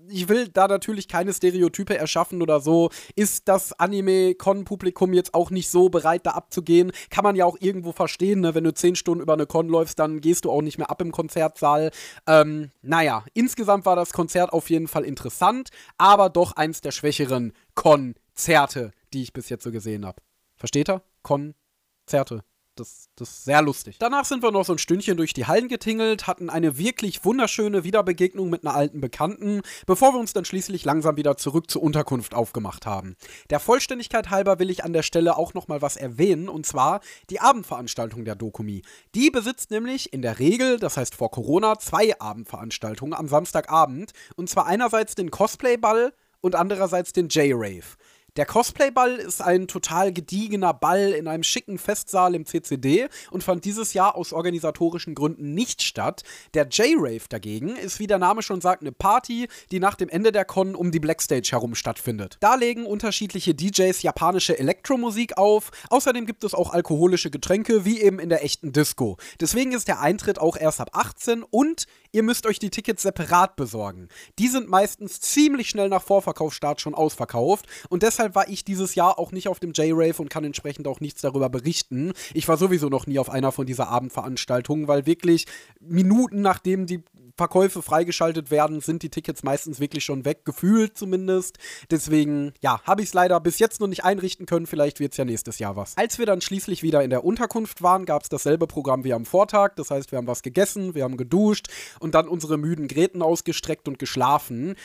[0.10, 2.90] ich will da natürlich keine Stereotype erschaffen oder so.
[3.16, 6.92] Ist das Anime-Con-Publikum jetzt auch nicht so bereit, da abzugehen?
[7.10, 8.56] Kann man ja auch irgendwo verstehen, ne?
[8.56, 11.02] Wenn du zehn Stunden über eine Con läufst, dann gehst du auch nicht mehr ab
[11.02, 11.92] im Konzertsaal.
[12.28, 17.54] Ähm, naja, insgesamt war das Konzert auf jeden Fall interessant, aber doch eins der schwächeren
[17.76, 20.22] Konzerte, die ich bis jetzt so gesehen habe.
[20.58, 21.04] Versteht er?
[21.24, 22.44] Konzerte
[22.80, 23.98] das, das ist sehr lustig.
[24.00, 27.84] Danach sind wir noch so ein Stündchen durch die Hallen getingelt, hatten eine wirklich wunderschöne
[27.84, 32.34] Wiederbegegnung mit einer alten Bekannten, bevor wir uns dann schließlich langsam wieder zurück zur Unterkunft
[32.34, 33.16] aufgemacht haben.
[33.50, 37.02] Der Vollständigkeit halber will ich an der Stelle auch noch mal was erwähnen, und zwar
[37.30, 38.82] die Abendveranstaltung der Dokumi.
[39.16, 44.50] Die besitzt nämlich in der Regel, das heißt vor Corona, zwei Abendveranstaltungen am Samstagabend, und
[44.50, 47.98] zwar einerseits den Cosplay-Ball und andererseits den J-Rave.
[48.36, 53.66] Der Cosplay-Ball ist ein total gediegener Ball in einem schicken Festsaal im CCD und fand
[53.66, 56.24] dieses Jahr aus organisatorischen Gründen nicht statt.
[56.54, 60.32] Der J-Rave dagegen ist, wie der Name schon sagt, eine Party, die nach dem Ende
[60.32, 62.38] der Con um die Blackstage herum stattfindet.
[62.40, 65.72] Da legen unterschiedliche DJs japanische Elektromusik auf.
[65.90, 69.18] Außerdem gibt es auch alkoholische Getränke, wie eben in der echten Disco.
[69.40, 73.56] Deswegen ist der Eintritt auch erst ab 18 und ihr müsst euch die Tickets separat
[73.56, 74.08] besorgen.
[74.38, 78.96] Die sind meistens ziemlich schnell nach Vorverkaufsstart schon ausverkauft und deshalb deshalb war ich dieses
[78.96, 82.12] Jahr auch nicht auf dem J-Rave und kann entsprechend auch nichts darüber berichten.
[82.34, 85.46] Ich war sowieso noch nie auf einer von dieser Abendveranstaltungen, weil wirklich
[85.80, 87.02] Minuten nachdem die
[87.38, 91.58] Verkäufe freigeschaltet werden, sind die Tickets meistens wirklich schon weg, gefühlt zumindest.
[91.90, 94.68] Deswegen, ja, habe ich es leider bis jetzt noch nicht einrichten können.
[94.68, 95.96] Vielleicht wird es ja nächstes Jahr was.
[95.96, 99.26] Als wir dann schließlich wieder in der Unterkunft waren, gab es dasselbe Programm wie am
[99.26, 99.76] Vortag.
[99.78, 101.68] Das heißt, wir haben was gegessen, wir haben geduscht
[102.02, 104.76] und dann unsere müden Gräten ausgestreckt und geschlafen.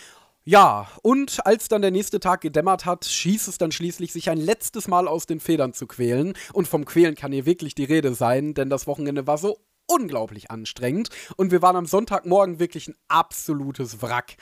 [0.46, 4.36] Ja, und als dann der nächste Tag gedämmert hat, schießt es dann schließlich, sich ein
[4.36, 6.34] letztes Mal aus den Federn zu quälen.
[6.52, 10.50] Und vom Quälen kann hier wirklich die Rede sein, denn das Wochenende war so unglaublich
[10.50, 11.08] anstrengend.
[11.38, 14.36] Und wir waren am Sonntagmorgen wirklich ein absolutes Wrack.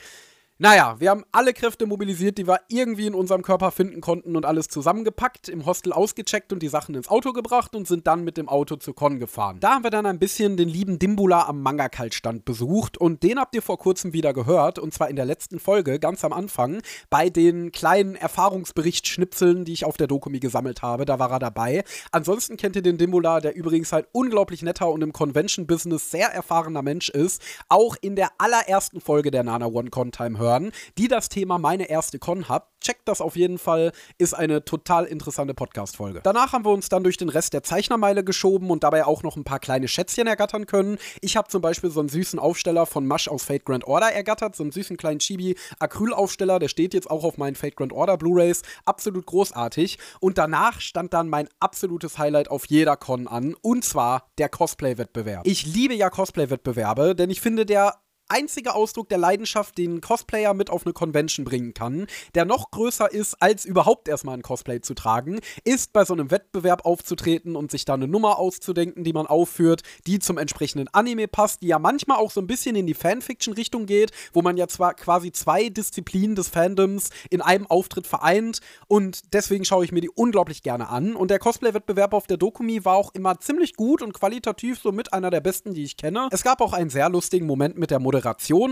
[0.59, 4.45] Naja, wir haben alle Kräfte mobilisiert, die wir irgendwie in unserem Körper finden konnten und
[4.45, 8.37] alles zusammengepackt, im Hostel ausgecheckt und die Sachen ins Auto gebracht und sind dann mit
[8.37, 9.59] dem Auto zu Con gefahren.
[9.59, 13.55] Da haben wir dann ein bisschen den lieben Dimbula am Manga-Kaltstand besucht und den habt
[13.55, 17.31] ihr vor kurzem wieder gehört und zwar in der letzten Folge, ganz am Anfang, bei
[17.31, 21.83] den kleinen Erfahrungsberichtsschnipseln, die ich auf der Dokumi gesammelt habe, da war er dabei.
[22.11, 26.83] Ansonsten kennt ihr den Dimbula, der übrigens halt unglaublich netter und im Convention-Business sehr erfahrener
[26.83, 31.29] Mensch ist, auch in der allerersten Folge der Nana One Con Time hören, die das
[31.29, 32.67] Thema meine erste Con hat.
[32.81, 36.19] Checkt das auf jeden Fall, ist eine total interessante Podcast-Folge.
[36.23, 39.37] Danach haben wir uns dann durch den Rest der Zeichnermeile geschoben und dabei auch noch
[39.37, 40.97] ein paar kleine Schätzchen ergattern können.
[41.21, 44.55] Ich habe zum Beispiel so einen süßen Aufsteller von Masch aus Fate Grand Order ergattert,
[44.55, 48.63] so einen süßen kleinen Chibi-Acryl-Aufsteller, der steht jetzt auch auf meinen Fate Grand Order Blu-Rays.
[48.83, 49.97] Absolut großartig.
[50.19, 55.47] Und danach stand dann mein absolutes Highlight auf jeder Con an, und zwar der Cosplay-Wettbewerb.
[55.47, 57.95] Ich liebe ja Cosplay-Wettbewerbe, denn ich finde, der
[58.33, 62.71] einzige Ausdruck der Leidenschaft, den ein Cosplayer mit auf eine Convention bringen kann, der noch
[62.71, 67.55] größer ist, als überhaupt erstmal ein Cosplay zu tragen, ist bei so einem Wettbewerb aufzutreten
[67.55, 71.67] und sich da eine Nummer auszudenken, die man aufführt, die zum entsprechenden Anime passt, die
[71.67, 75.31] ja manchmal auch so ein bisschen in die Fanfiction-Richtung geht, wo man ja zwar quasi
[75.31, 80.63] zwei Disziplinen des Fandoms in einem Auftritt vereint und deswegen schaue ich mir die unglaublich
[80.63, 81.15] gerne an.
[81.15, 85.13] Und der Cosplay-Wettbewerb auf der Dokumi war auch immer ziemlich gut und qualitativ so mit
[85.13, 86.29] einer der besten, die ich kenne.
[86.31, 88.22] Es gab auch einen sehr lustigen Moment mit der Moderation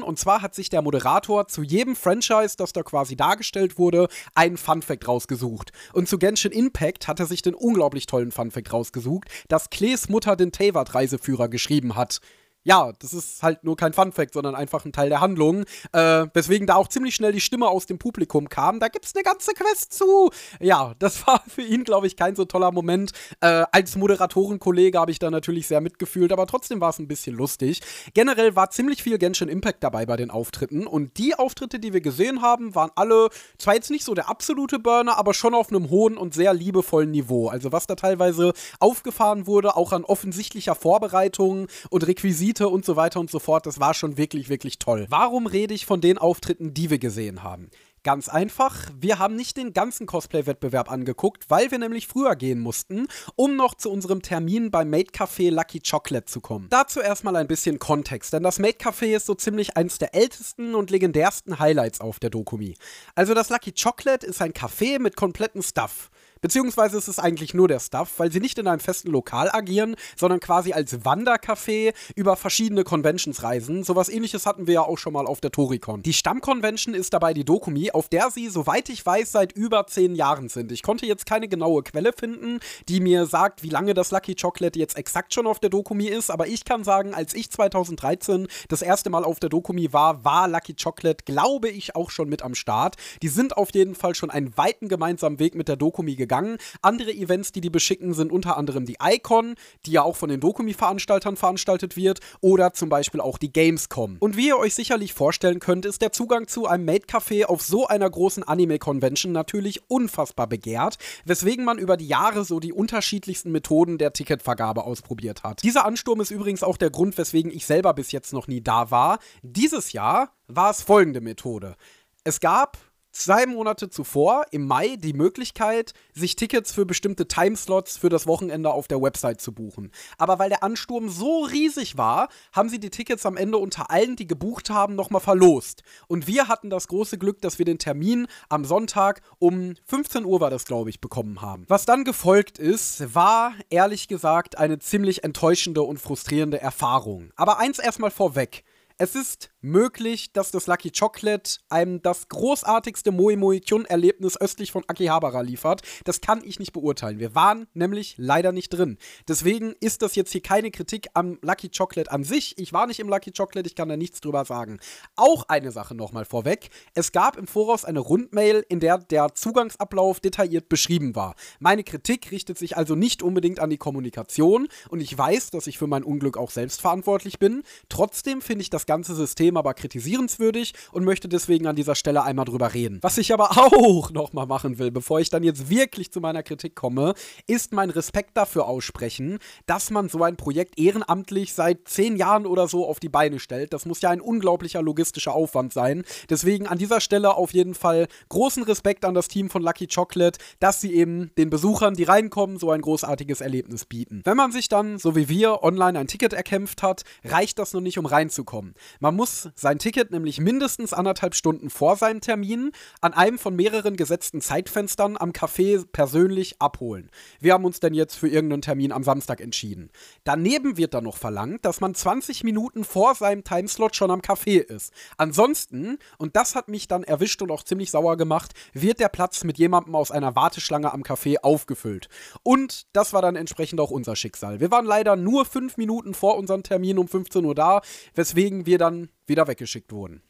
[0.03, 4.57] und zwar hat sich der Moderator zu jedem Franchise, das da quasi dargestellt wurde, einen
[4.57, 5.71] Funfact rausgesucht.
[5.93, 10.35] Und zu Genshin Impact hat er sich den unglaublich tollen Funfact rausgesucht, dass Klees Mutter
[10.35, 12.21] den Teyvat-Reiseführer geschrieben hat
[12.63, 15.63] ja, das ist halt nur kein Fun-Fact, sondern einfach ein Teil der Handlung.
[15.93, 18.79] Äh, weswegen da auch ziemlich schnell die Stimme aus dem Publikum kam.
[18.79, 20.29] Da gibt's eine ganze Quest zu.
[20.59, 23.13] Ja, das war für ihn, glaube ich, kein so toller Moment.
[23.39, 27.35] Äh, als Moderatorenkollege habe ich da natürlich sehr mitgefühlt, aber trotzdem war es ein bisschen
[27.35, 27.81] lustig.
[28.13, 30.85] Generell war ziemlich viel Genshin Impact dabei bei den Auftritten.
[30.85, 34.77] Und die Auftritte, die wir gesehen haben, waren alle zwar jetzt nicht so der absolute
[34.77, 37.47] Burner, aber schon auf einem hohen und sehr liebevollen Niveau.
[37.49, 42.95] Also was da teilweise aufgefahren wurde, auch an offensichtlicher Vorbereitung und Requisiten Requisite und so
[42.95, 43.65] weiter und so fort.
[43.65, 45.05] Das war schon wirklich, wirklich toll.
[45.09, 47.69] Warum rede ich von den Auftritten, die wir gesehen haben?
[48.03, 53.07] Ganz einfach, wir haben nicht den ganzen Cosplay-Wettbewerb angeguckt, weil wir nämlich früher gehen mussten,
[53.35, 56.65] um noch zu unserem Termin beim Made Café Lucky Chocolate zu kommen.
[56.71, 60.73] Dazu erstmal ein bisschen Kontext, denn das Made Café ist so ziemlich eins der ältesten
[60.73, 62.75] und legendärsten Highlights auf der Dokumi.
[63.13, 66.09] Also das Lucky Chocolate ist ein Café mit kompletten Stuff.
[66.41, 69.95] Beziehungsweise ist es eigentlich nur der Stuff, weil sie nicht in einem festen Lokal agieren,
[70.17, 73.83] sondern quasi als Wandercafé über verschiedene Conventions reisen.
[73.83, 76.01] Sowas ähnliches hatten wir ja auch schon mal auf der Toricon.
[76.01, 80.15] Die Stammconvention ist dabei die Dokumi, auf der sie, soweit ich weiß, seit über zehn
[80.15, 80.71] Jahren sind.
[80.71, 84.79] Ich konnte jetzt keine genaue Quelle finden, die mir sagt, wie lange das Lucky Chocolate
[84.79, 88.81] jetzt exakt schon auf der Dokumi ist, aber ich kann sagen, als ich 2013 das
[88.81, 92.55] erste Mal auf der Dokumi war, war Lucky Chocolate, glaube ich, auch schon mit am
[92.55, 92.95] Start.
[93.21, 96.57] Die sind auf jeden Fall schon einen weiten gemeinsamen Weg mit der Dokumi gegangen gegangen.
[96.81, 100.39] Andere Events, die die beschicken, sind unter anderem die Icon, die ja auch von den
[100.39, 104.15] Dokumi-Veranstaltern veranstaltet wird, oder zum Beispiel auch die Gamescom.
[104.19, 107.85] Und wie ihr euch sicherlich vorstellen könnt, ist der Zugang zu einem Maid-Café auf so
[107.85, 113.97] einer großen Anime-Convention natürlich unfassbar begehrt, weswegen man über die Jahre so die unterschiedlichsten Methoden
[113.97, 115.63] der Ticketvergabe ausprobiert hat.
[115.63, 118.89] Dieser Ansturm ist übrigens auch der Grund, weswegen ich selber bis jetzt noch nie da
[118.89, 119.19] war.
[119.41, 121.75] Dieses Jahr war es folgende Methode.
[122.23, 122.77] Es gab
[123.11, 128.71] zwei Monate zuvor, im Mai, die Möglichkeit, sich Tickets für bestimmte Timeslots für das Wochenende
[128.71, 129.91] auf der Website zu buchen.
[130.17, 134.15] Aber weil der Ansturm so riesig war, haben sie die Tickets am Ende unter allen,
[134.15, 135.83] die gebucht haben, nochmal verlost.
[136.07, 140.39] Und wir hatten das große Glück, dass wir den Termin am Sonntag um 15 Uhr
[140.39, 141.65] war das, glaube ich, bekommen haben.
[141.67, 147.31] Was dann gefolgt ist, war ehrlich gesagt eine ziemlich enttäuschende und frustrierende Erfahrung.
[147.35, 148.63] Aber eins erstmal vorweg.
[149.03, 154.83] Es ist möglich, dass das Lucky Chocolate einem das großartigste Moe Moe Kyun-Erlebnis östlich von
[154.85, 155.81] Akihabara liefert.
[156.03, 157.17] Das kann ich nicht beurteilen.
[157.17, 158.99] Wir waren nämlich leider nicht drin.
[159.27, 162.59] Deswegen ist das jetzt hier keine Kritik am Lucky Chocolate an sich.
[162.59, 164.79] Ich war nicht im Lucky Chocolate, ich kann da nichts drüber sagen.
[165.15, 166.69] Auch eine Sache nochmal vorweg.
[166.93, 171.33] Es gab im Voraus eine Rundmail, in der der Zugangsablauf detailliert beschrieben war.
[171.59, 175.79] Meine Kritik richtet sich also nicht unbedingt an die Kommunikation und ich weiß, dass ich
[175.79, 177.63] für mein Unglück auch selbst verantwortlich bin.
[177.89, 182.43] Trotzdem finde ich das ganze System aber kritisierenswürdig und möchte deswegen an dieser Stelle einmal
[182.43, 182.99] drüber reden.
[183.01, 186.75] Was ich aber auch nochmal machen will, bevor ich dann jetzt wirklich zu meiner Kritik
[186.75, 187.13] komme,
[187.47, 192.67] ist mein Respekt dafür aussprechen, dass man so ein Projekt ehrenamtlich seit zehn Jahren oder
[192.67, 193.71] so auf die Beine stellt.
[193.71, 196.03] Das muss ja ein unglaublicher logistischer Aufwand sein.
[196.29, 200.37] Deswegen an dieser Stelle auf jeden Fall großen Respekt an das Team von Lucky Chocolate,
[200.59, 204.19] dass sie eben den Besuchern, die reinkommen, so ein großartiges Erlebnis bieten.
[204.25, 207.79] Wenn man sich dann, so wie wir, online ein Ticket erkämpft hat, reicht das noch
[207.79, 208.70] nicht, um reinzukommen.
[208.99, 213.95] Man muss sein Ticket nämlich mindestens anderthalb Stunden vor seinem Termin an einem von mehreren
[213.95, 217.09] gesetzten Zeitfenstern am Café persönlich abholen.
[217.39, 219.89] Wir haben uns denn jetzt für irgendeinen Termin am Samstag entschieden.
[220.23, 224.59] Daneben wird dann noch verlangt, dass man 20 Minuten vor seinem Timeslot schon am Café
[224.59, 224.93] ist.
[225.17, 229.43] Ansonsten, und das hat mich dann erwischt und auch ziemlich sauer gemacht, wird der Platz
[229.43, 232.09] mit jemandem aus einer Warteschlange am Café aufgefüllt.
[232.43, 234.59] Und das war dann entsprechend auch unser Schicksal.
[234.59, 237.81] Wir waren leider nur fünf Minuten vor unserem Termin um 15 Uhr da,
[238.15, 240.21] weswegen wir dann wieder weggeschickt wurden.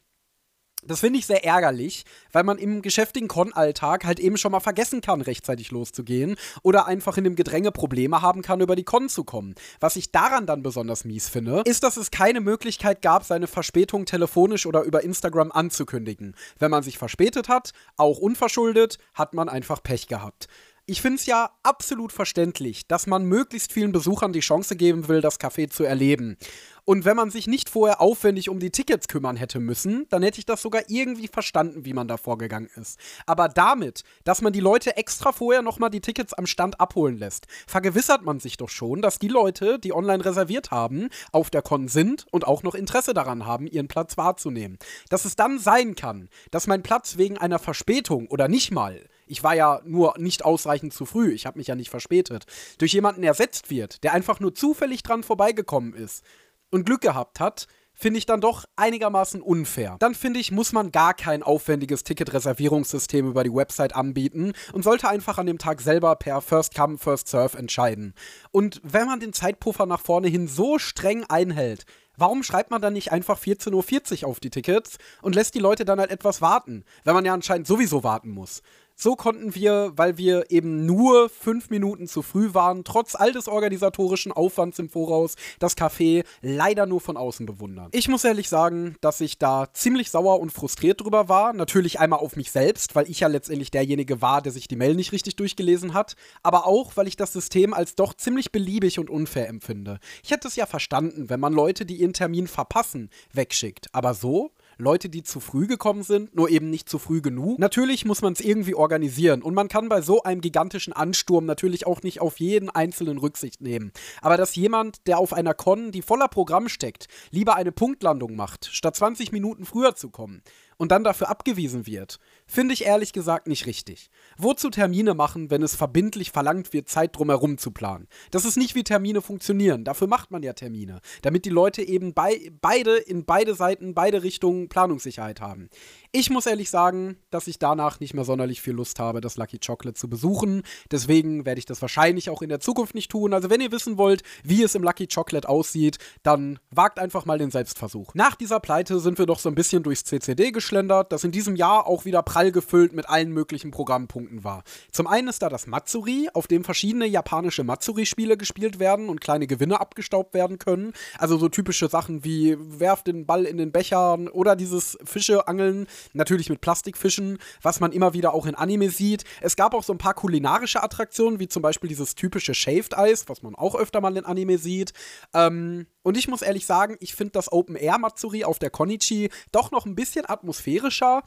[0.84, 5.00] Das finde ich sehr ärgerlich, weil man im geschäftigen Con-Alltag halt eben schon mal vergessen
[5.00, 9.22] kann, rechtzeitig loszugehen oder einfach in dem Gedränge Probleme haben kann, über die Con zu
[9.22, 9.54] kommen.
[9.78, 14.06] Was ich daran dann besonders mies finde, ist, dass es keine Möglichkeit gab, seine Verspätung
[14.06, 16.34] telefonisch oder über Instagram anzukündigen.
[16.58, 20.48] Wenn man sich verspätet hat, auch unverschuldet, hat man einfach Pech gehabt.
[20.84, 25.20] Ich finde es ja absolut verständlich, dass man möglichst vielen Besuchern die Chance geben will,
[25.20, 26.36] das Café zu erleben.
[26.84, 30.40] Und wenn man sich nicht vorher aufwendig um die Tickets kümmern hätte müssen, dann hätte
[30.40, 32.98] ich das sogar irgendwie verstanden, wie man da vorgegangen ist.
[33.26, 37.46] Aber damit, dass man die Leute extra vorher nochmal die Tickets am Stand abholen lässt,
[37.68, 41.86] vergewissert man sich doch schon, dass die Leute, die online reserviert haben, auf der Con
[41.86, 44.78] sind und auch noch Interesse daran haben, ihren Platz wahrzunehmen.
[45.10, 49.42] Dass es dann sein kann, dass mein Platz wegen einer Verspätung oder nicht mal ich
[49.42, 52.44] war ja nur nicht ausreichend zu früh, ich habe mich ja nicht verspätet,
[52.76, 56.22] durch jemanden ersetzt wird, der einfach nur zufällig dran vorbeigekommen ist
[56.70, 59.96] und Glück gehabt hat, finde ich dann doch einigermaßen unfair.
[60.00, 65.08] Dann finde ich, muss man gar kein aufwendiges Ticketreservierungssystem über die Website anbieten und sollte
[65.08, 68.14] einfach an dem Tag selber per First Come, First Serve entscheiden.
[68.50, 72.92] Und wenn man den Zeitpuffer nach vorne hin so streng einhält, Warum schreibt man dann
[72.92, 76.84] nicht einfach 14.40 Uhr auf die Tickets und lässt die Leute dann halt etwas warten,
[77.04, 78.62] wenn man ja anscheinend sowieso warten muss?
[79.02, 83.48] So konnten wir, weil wir eben nur fünf Minuten zu früh waren, trotz all des
[83.48, 87.88] organisatorischen Aufwands im Voraus, das Café leider nur von außen bewundern.
[87.90, 91.52] Ich muss ehrlich sagen, dass ich da ziemlich sauer und frustriert drüber war.
[91.52, 94.94] Natürlich einmal auf mich selbst, weil ich ja letztendlich derjenige war, der sich die Mail
[94.94, 99.10] nicht richtig durchgelesen hat, aber auch, weil ich das System als doch ziemlich beliebig und
[99.10, 99.98] unfair empfinde.
[100.22, 103.88] Ich hätte es ja verstanden, wenn man Leute, die ihren Termin verpassen, wegschickt.
[103.92, 104.52] Aber so?
[104.82, 107.58] Leute, die zu früh gekommen sind, nur eben nicht zu früh genug.
[107.58, 111.86] Natürlich muss man es irgendwie organisieren und man kann bei so einem gigantischen Ansturm natürlich
[111.86, 113.92] auch nicht auf jeden einzelnen Rücksicht nehmen.
[114.20, 118.68] Aber dass jemand, der auf einer Con, die voller Programm steckt, lieber eine Punktlandung macht,
[118.72, 120.42] statt 20 Minuten früher zu kommen,
[120.82, 124.10] und dann dafür abgewiesen wird, finde ich ehrlich gesagt nicht richtig.
[124.36, 128.08] Wozu Termine machen, wenn es verbindlich verlangt wird, Zeit drumherum zu planen?
[128.32, 129.84] Das ist nicht, wie Termine funktionieren.
[129.84, 134.24] Dafür macht man ja Termine, damit die Leute eben bei, beide in beide Seiten, beide
[134.24, 135.68] Richtungen Planungssicherheit haben.
[136.14, 139.58] Ich muss ehrlich sagen, dass ich danach nicht mehr sonderlich viel Lust habe, das Lucky
[139.58, 140.62] Chocolate zu besuchen.
[140.90, 143.32] Deswegen werde ich das wahrscheinlich auch in der Zukunft nicht tun.
[143.32, 147.38] Also wenn ihr wissen wollt, wie es im Lucky Chocolate aussieht, dann wagt einfach mal
[147.38, 148.12] den Selbstversuch.
[148.12, 151.56] Nach dieser Pleite sind wir doch so ein bisschen durchs CCD geschlendert, das in diesem
[151.56, 154.64] Jahr auch wieder prall gefüllt mit allen möglichen Programmpunkten war.
[154.90, 159.46] Zum einen ist da das Matsuri, auf dem verschiedene japanische Matsuri-Spiele gespielt werden und kleine
[159.46, 160.92] Gewinne abgestaubt werden können.
[161.16, 166.50] Also so typische Sachen wie werft den Ball in den Becher oder dieses Fischeangeln, natürlich
[166.50, 169.24] mit Plastikfischen, was man immer wieder auch in Anime sieht.
[169.40, 173.28] Es gab auch so ein paar kulinarische Attraktionen, wie zum Beispiel dieses typische Shaved Eis,
[173.28, 174.92] was man auch öfter mal in Anime sieht.
[175.34, 179.30] Ähm, und ich muss ehrlich sagen, ich finde das Open Air Matsuri auf der Konichi
[179.52, 181.22] doch noch ein bisschen atmosphärischer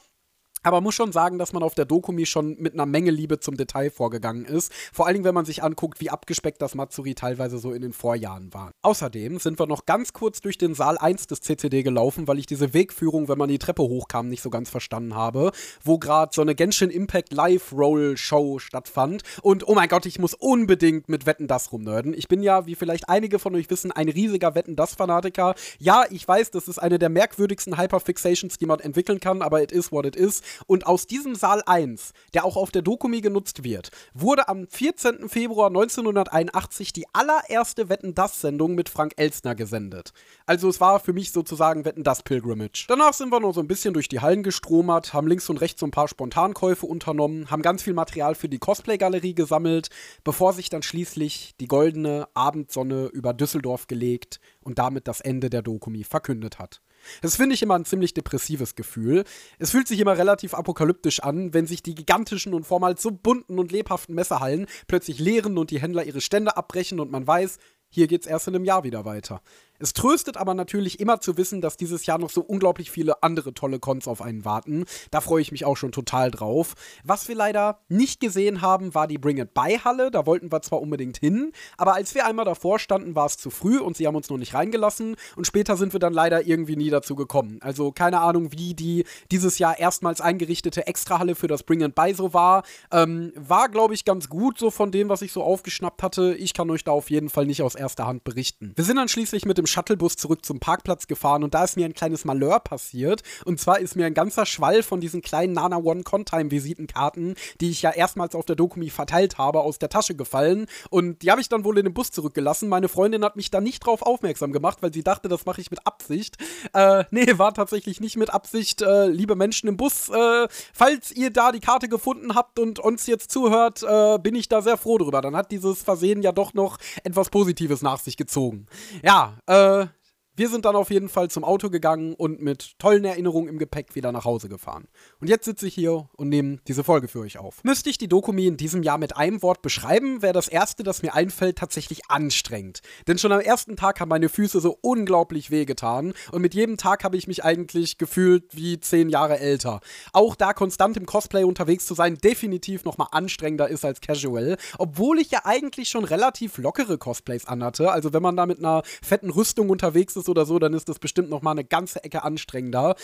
[0.66, 3.56] aber muss schon sagen, dass man auf der Dokumi schon mit einer Menge Liebe zum
[3.56, 4.72] Detail vorgegangen ist.
[4.92, 7.92] Vor allen Dingen, wenn man sich anguckt, wie abgespeckt das Matsuri teilweise so in den
[7.92, 8.72] Vorjahren war.
[8.82, 12.46] Außerdem sind wir noch ganz kurz durch den Saal 1 des CCD gelaufen, weil ich
[12.46, 15.52] diese Wegführung, wenn man die Treppe hochkam, nicht so ganz verstanden habe.
[15.84, 19.22] Wo gerade so eine Genshin Impact Live Roll Show stattfand.
[19.42, 22.12] Und oh mein Gott, ich muss unbedingt mit Wetten das rumnörden.
[22.12, 25.54] Ich bin ja, wie vielleicht einige von euch wissen, ein riesiger Wetten das Fanatiker.
[25.78, 29.70] Ja, ich weiß, das ist eine der merkwürdigsten Hyperfixations, die man entwickeln kann, aber it
[29.70, 30.42] is what it is.
[30.66, 35.28] Und aus diesem Saal 1, der auch auf der Dokumi genutzt wird, wurde am 14.
[35.28, 40.12] Februar 1981 die allererste Wetten das Sendung mit Frank Elstner gesendet.
[40.46, 42.86] Also es war für mich sozusagen Wetten das Pilgrimage.
[42.88, 45.80] Danach sind wir noch so ein bisschen durch die Hallen gestromert, haben links und rechts
[45.80, 49.88] so ein paar Spontankäufe unternommen, haben ganz viel Material für die Cosplay-Galerie gesammelt,
[50.24, 55.62] bevor sich dann schließlich die goldene Abendsonne über Düsseldorf gelegt und damit das Ende der
[55.62, 56.80] Dokumi verkündet hat.
[57.22, 59.24] Das finde ich immer ein ziemlich depressives Gefühl.
[59.58, 63.58] Es fühlt sich immer relativ apokalyptisch an, wenn sich die gigantischen und vormals so bunten
[63.58, 68.08] und lebhaften Messehallen plötzlich leeren und die Händler ihre Stände abbrechen und man weiß, hier
[68.08, 69.40] geht's erst in einem Jahr wieder weiter.
[69.78, 73.54] Es tröstet aber natürlich immer zu wissen, dass dieses Jahr noch so unglaublich viele andere
[73.54, 74.84] tolle Cons auf einen warten.
[75.10, 76.74] Da freue ich mich auch schon total drauf.
[77.04, 80.10] Was wir leider nicht gesehen haben, war die Bring It By Halle.
[80.10, 83.50] Da wollten wir zwar unbedingt hin, aber als wir einmal davor standen, war es zu
[83.50, 85.16] früh und sie haben uns noch nicht reingelassen.
[85.36, 87.58] Und später sind wir dann leider irgendwie nie dazu gekommen.
[87.60, 92.14] Also keine Ahnung, wie die dieses Jahr erstmals eingerichtete Extrahalle für das Bring It By
[92.14, 92.62] so war.
[92.92, 96.34] Ähm, war, glaube ich, ganz gut so von dem, was ich so aufgeschnappt hatte.
[96.34, 98.72] Ich kann euch da auf jeden Fall nicht aus erster Hand berichten.
[98.76, 101.76] Wir sind dann schließlich mit dem dem Shuttlebus zurück zum Parkplatz gefahren und da ist
[101.76, 103.22] mir ein kleines Malheur passiert.
[103.44, 107.70] Und zwar ist mir ein ganzer Schwall von diesen kleinen Nana One Contime Visitenkarten, die
[107.70, 110.66] ich ja erstmals auf der Dokumi verteilt habe, aus der Tasche gefallen.
[110.90, 112.68] Und die habe ich dann wohl in den Bus zurückgelassen.
[112.68, 115.70] Meine Freundin hat mich da nicht drauf aufmerksam gemacht, weil sie dachte, das mache ich
[115.70, 116.36] mit Absicht.
[116.72, 118.82] Äh, nee, war tatsächlich nicht mit Absicht.
[118.82, 123.06] Äh, liebe Menschen im Bus, äh, falls ihr da die Karte gefunden habt und uns
[123.06, 125.20] jetzt zuhört, äh, bin ich da sehr froh drüber.
[125.20, 128.66] Dann hat dieses Versehen ja doch noch etwas Positives nach sich gezogen.
[129.02, 129.95] Ja, äh, äh,
[130.36, 133.94] wir sind dann auf jeden Fall zum Auto gegangen und mit tollen Erinnerungen im Gepäck
[133.94, 134.86] wieder nach Hause gefahren.
[135.18, 137.64] Und jetzt sitze ich hier und nehme diese Folge für euch auf.
[137.64, 141.02] Müsste ich die Dokumi in diesem Jahr mit einem Wort beschreiben, wäre das erste, das
[141.02, 142.80] mir einfällt, tatsächlich anstrengend.
[143.08, 147.02] Denn schon am ersten Tag haben meine Füße so unglaublich wehgetan und mit jedem Tag
[147.02, 149.80] habe ich mich eigentlich gefühlt wie zehn Jahre älter.
[150.12, 155.18] Auch da konstant im Cosplay unterwegs zu sein, definitiv nochmal anstrengender ist als Casual, obwohl
[155.18, 157.90] ich ja eigentlich schon relativ lockere Cosplays anhatte.
[157.90, 160.88] Also wenn man da mit einer fetten Rüstung unterwegs ist, ist oder so, dann ist
[160.88, 162.96] das bestimmt noch mal eine ganze Ecke anstrengender.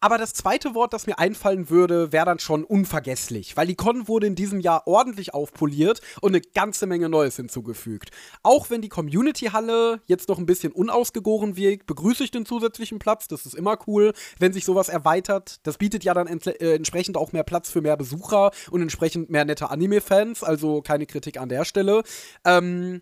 [0.00, 4.06] Aber das zweite Wort, das mir einfallen würde, wäre dann schon unvergesslich, weil die Con
[4.06, 8.10] wurde in diesem Jahr ordentlich aufpoliert und eine ganze Menge Neues hinzugefügt.
[8.42, 13.28] Auch wenn die Community-Halle jetzt noch ein bisschen unausgegoren wirkt, begrüße ich den zusätzlichen Platz.
[13.28, 15.60] Das ist immer cool, wenn sich sowas erweitert.
[15.66, 19.46] Das bietet ja dann äh, entsprechend auch mehr Platz für mehr Besucher und entsprechend mehr
[19.46, 20.44] nette Anime-Fans.
[20.44, 22.02] Also keine Kritik an der Stelle.
[22.44, 23.00] Ähm,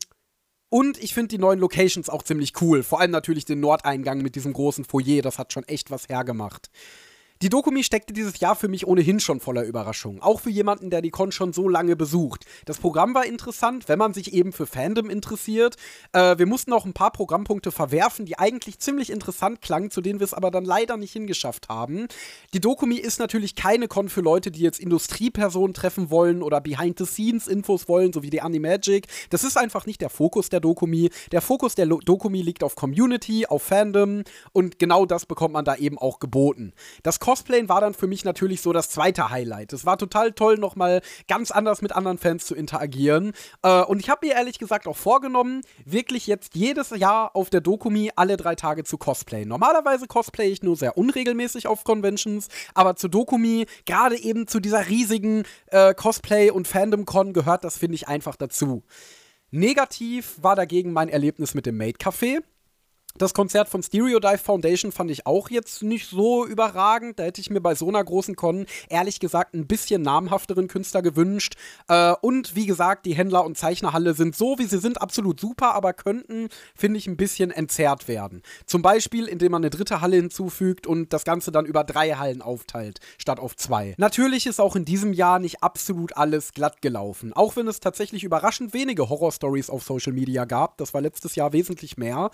[0.73, 2.83] und ich finde die neuen Locations auch ziemlich cool.
[2.83, 5.21] Vor allem natürlich den Nordeingang mit diesem großen Foyer.
[5.21, 6.71] Das hat schon echt was hergemacht.
[7.43, 11.03] Die Dokumi steckte dieses Jahr für mich ohnehin schon voller Überraschungen, auch für jemanden, der
[11.03, 12.45] die Con schon so lange besucht.
[12.67, 15.75] Das Programm war interessant, wenn man sich eben für Fandom interessiert.
[16.13, 20.21] Äh, wir mussten auch ein paar Programmpunkte verwerfen, die eigentlich ziemlich interessant klangen, zu denen
[20.21, 22.07] wir es aber dann leider nicht hingeschafft haben.
[22.55, 27.89] Die Dokumi ist natürlich keine Con für Leute, die jetzt Industriepersonen treffen wollen oder Behind-the-Scenes-Infos
[27.89, 29.09] wollen, so wie die Animagic.
[29.31, 31.11] Das ist einfach nicht der Fokus der Dokumi.
[31.33, 34.23] Der Fokus der Lo Dokumi liegt auf Community, auf Fandom
[34.53, 36.73] und genau das bekommt man da eben auch geboten.
[37.03, 39.73] Das Cosplayen war dann für mich natürlich so das zweite Highlight.
[39.73, 43.33] Es war total toll, nochmal ganz anders mit anderen Fans zu interagieren.
[43.63, 47.63] Äh, und ich habe mir ehrlich gesagt auch vorgenommen, wirklich jetzt jedes Jahr auf der
[47.63, 49.49] Dokumi alle drei Tage zu cosplayen.
[49.49, 54.89] Normalerweise cosplay ich nur sehr unregelmäßig auf Conventions, aber zu Dokumi, gerade eben zu dieser
[54.89, 58.83] riesigen äh, Cosplay- und Fandom-Con gehört das, finde ich, einfach dazu.
[59.51, 62.43] Negativ war dagegen mein Erlebnis mit dem Maid Café.
[63.19, 67.19] Das Konzert von Stereodive Foundation fand ich auch jetzt nicht so überragend.
[67.19, 71.03] Da hätte ich mir bei so einer großen Con ehrlich gesagt ein bisschen namhafteren Künstler
[71.03, 71.55] gewünscht.
[71.89, 75.75] Äh, und wie gesagt, die Händler- und Zeichnerhalle sind so, wie sie sind, absolut super,
[75.75, 78.43] aber könnten, finde ich, ein bisschen entzerrt werden.
[78.67, 82.41] Zum Beispiel, indem man eine dritte Halle hinzufügt und das Ganze dann über drei Hallen
[82.41, 83.95] aufteilt, statt auf zwei.
[83.99, 87.33] Natürlich ist auch in diesem Jahr nicht absolut alles glatt gelaufen.
[87.35, 90.79] Auch wenn es tatsächlich überraschend wenige Horror-Stories auf Social Media gab.
[90.79, 92.31] Das war letztes Jahr wesentlich mehr.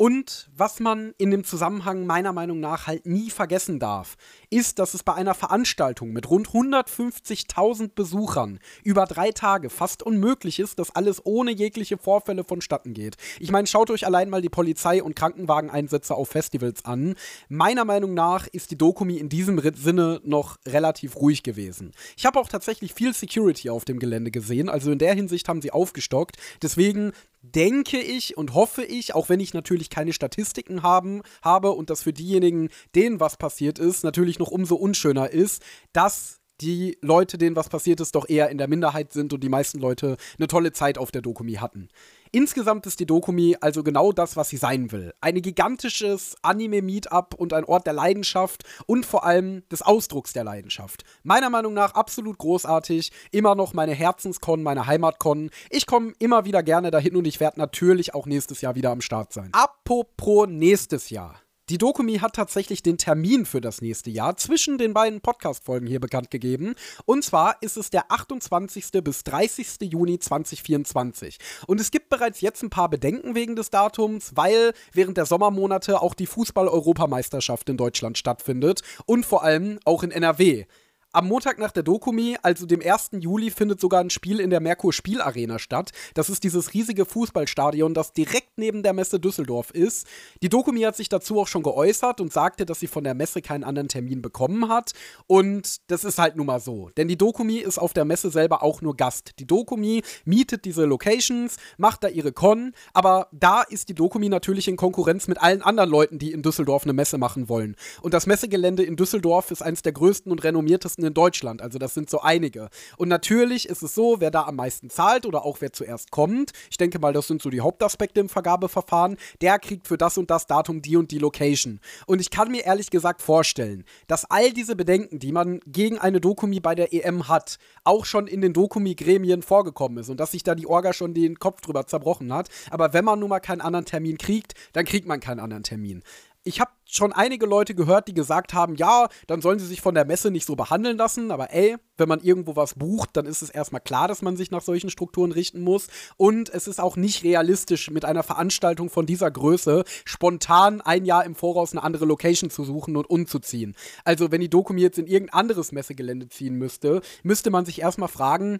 [0.00, 4.14] Und was man in dem Zusammenhang meiner Meinung nach halt nie vergessen darf,
[4.48, 10.60] ist, dass es bei einer Veranstaltung mit rund 150.000 Besuchern über drei Tage fast unmöglich
[10.60, 13.16] ist, dass alles ohne jegliche Vorfälle vonstatten geht.
[13.40, 17.16] Ich meine, schaut euch allein mal die Polizei- und Krankenwageneinsätze auf Festivals an.
[17.48, 21.90] Meiner Meinung nach ist die Dokumi in diesem Sinne noch relativ ruhig gewesen.
[22.16, 25.60] Ich habe auch tatsächlich viel Security auf dem Gelände gesehen, also in der Hinsicht haben
[25.60, 26.36] sie aufgestockt.
[26.62, 27.10] Deswegen
[27.42, 32.02] denke ich und hoffe ich, auch wenn ich natürlich keine Statistiken haben, habe und das
[32.02, 35.62] für diejenigen, denen was passiert ist, natürlich noch umso unschöner ist,
[35.92, 39.48] dass die Leute, denen was passiert ist, doch eher in der Minderheit sind und die
[39.48, 41.88] meisten Leute eine tolle Zeit auf der Dokumi hatten.
[42.32, 45.12] Insgesamt ist die Dokumi also genau das, was sie sein will.
[45.20, 51.04] Ein gigantisches Anime-Meetup und ein Ort der Leidenschaft und vor allem des Ausdrucks der Leidenschaft.
[51.22, 53.12] Meiner Meinung nach absolut großartig.
[53.30, 55.50] Immer noch meine Herzenskon, meine Heimatkon.
[55.70, 59.00] Ich komme immer wieder gerne dahin und ich werde natürlich auch nächstes Jahr wieder am
[59.00, 59.50] Start sein.
[59.52, 61.34] Apropos nächstes Jahr.
[61.70, 66.00] Die Dokumi hat tatsächlich den Termin für das nächste Jahr zwischen den beiden Podcast-Folgen hier
[66.00, 66.74] bekannt gegeben.
[67.04, 69.04] Und zwar ist es der 28.
[69.04, 69.82] bis 30.
[69.82, 71.36] Juni 2024.
[71.66, 76.00] Und es gibt bereits jetzt ein paar Bedenken wegen des Datums, weil während der Sommermonate
[76.00, 80.64] auch die Fußball-Europameisterschaft in Deutschland stattfindet und vor allem auch in NRW.
[81.10, 83.12] Am Montag nach der Dokumi, also dem 1.
[83.20, 85.90] Juli, findet sogar ein Spiel in der Merkur Spielarena statt.
[86.12, 90.06] Das ist dieses riesige Fußballstadion, das direkt neben der Messe Düsseldorf ist.
[90.42, 93.40] Die Dokumi hat sich dazu auch schon geäußert und sagte, dass sie von der Messe
[93.40, 94.92] keinen anderen Termin bekommen hat.
[95.26, 96.90] Und das ist halt nun mal so.
[96.98, 99.32] Denn die Dokumi ist auf der Messe selber auch nur Gast.
[99.38, 104.68] Die Dokumi mietet diese Locations, macht da ihre Con, aber da ist die Dokumi natürlich
[104.68, 107.76] in Konkurrenz mit allen anderen Leuten, die in Düsseldorf eine Messe machen wollen.
[108.02, 111.62] Und das Messegelände in Düsseldorf ist eines der größten und renommiertesten meisten in Deutschland.
[111.62, 112.68] Also das sind so einige.
[112.96, 116.52] Und natürlich ist es so, wer da am meisten zahlt oder auch wer zuerst kommt,
[116.70, 120.30] ich denke mal, das sind so die Hauptaspekte im Vergabeverfahren, der kriegt für das und
[120.30, 121.80] das Datum die und die Location.
[122.06, 126.20] Und ich kann mir ehrlich gesagt vorstellen, dass all diese Bedenken, die man gegen eine
[126.20, 130.42] Dokumi bei der EM hat, auch schon in den Dokumi-Gremien vorgekommen ist und dass sich
[130.42, 132.48] da die Orga schon den Kopf drüber zerbrochen hat.
[132.70, 136.02] Aber wenn man nun mal keinen anderen Termin kriegt, dann kriegt man keinen anderen Termin.
[136.48, 139.94] Ich habe schon einige Leute gehört, die gesagt haben, ja, dann sollen sie sich von
[139.94, 143.42] der Messe nicht so behandeln lassen, aber ey, wenn man irgendwo was bucht, dann ist
[143.42, 146.96] es erstmal klar, dass man sich nach solchen Strukturen richten muss und es ist auch
[146.96, 152.06] nicht realistisch mit einer Veranstaltung von dieser Größe spontan ein Jahr im Voraus eine andere
[152.06, 153.76] Location zu suchen und umzuziehen.
[154.04, 158.08] Also, wenn die Dokumi jetzt in irgendein anderes Messegelände ziehen müsste, müsste man sich erstmal
[158.08, 158.58] fragen,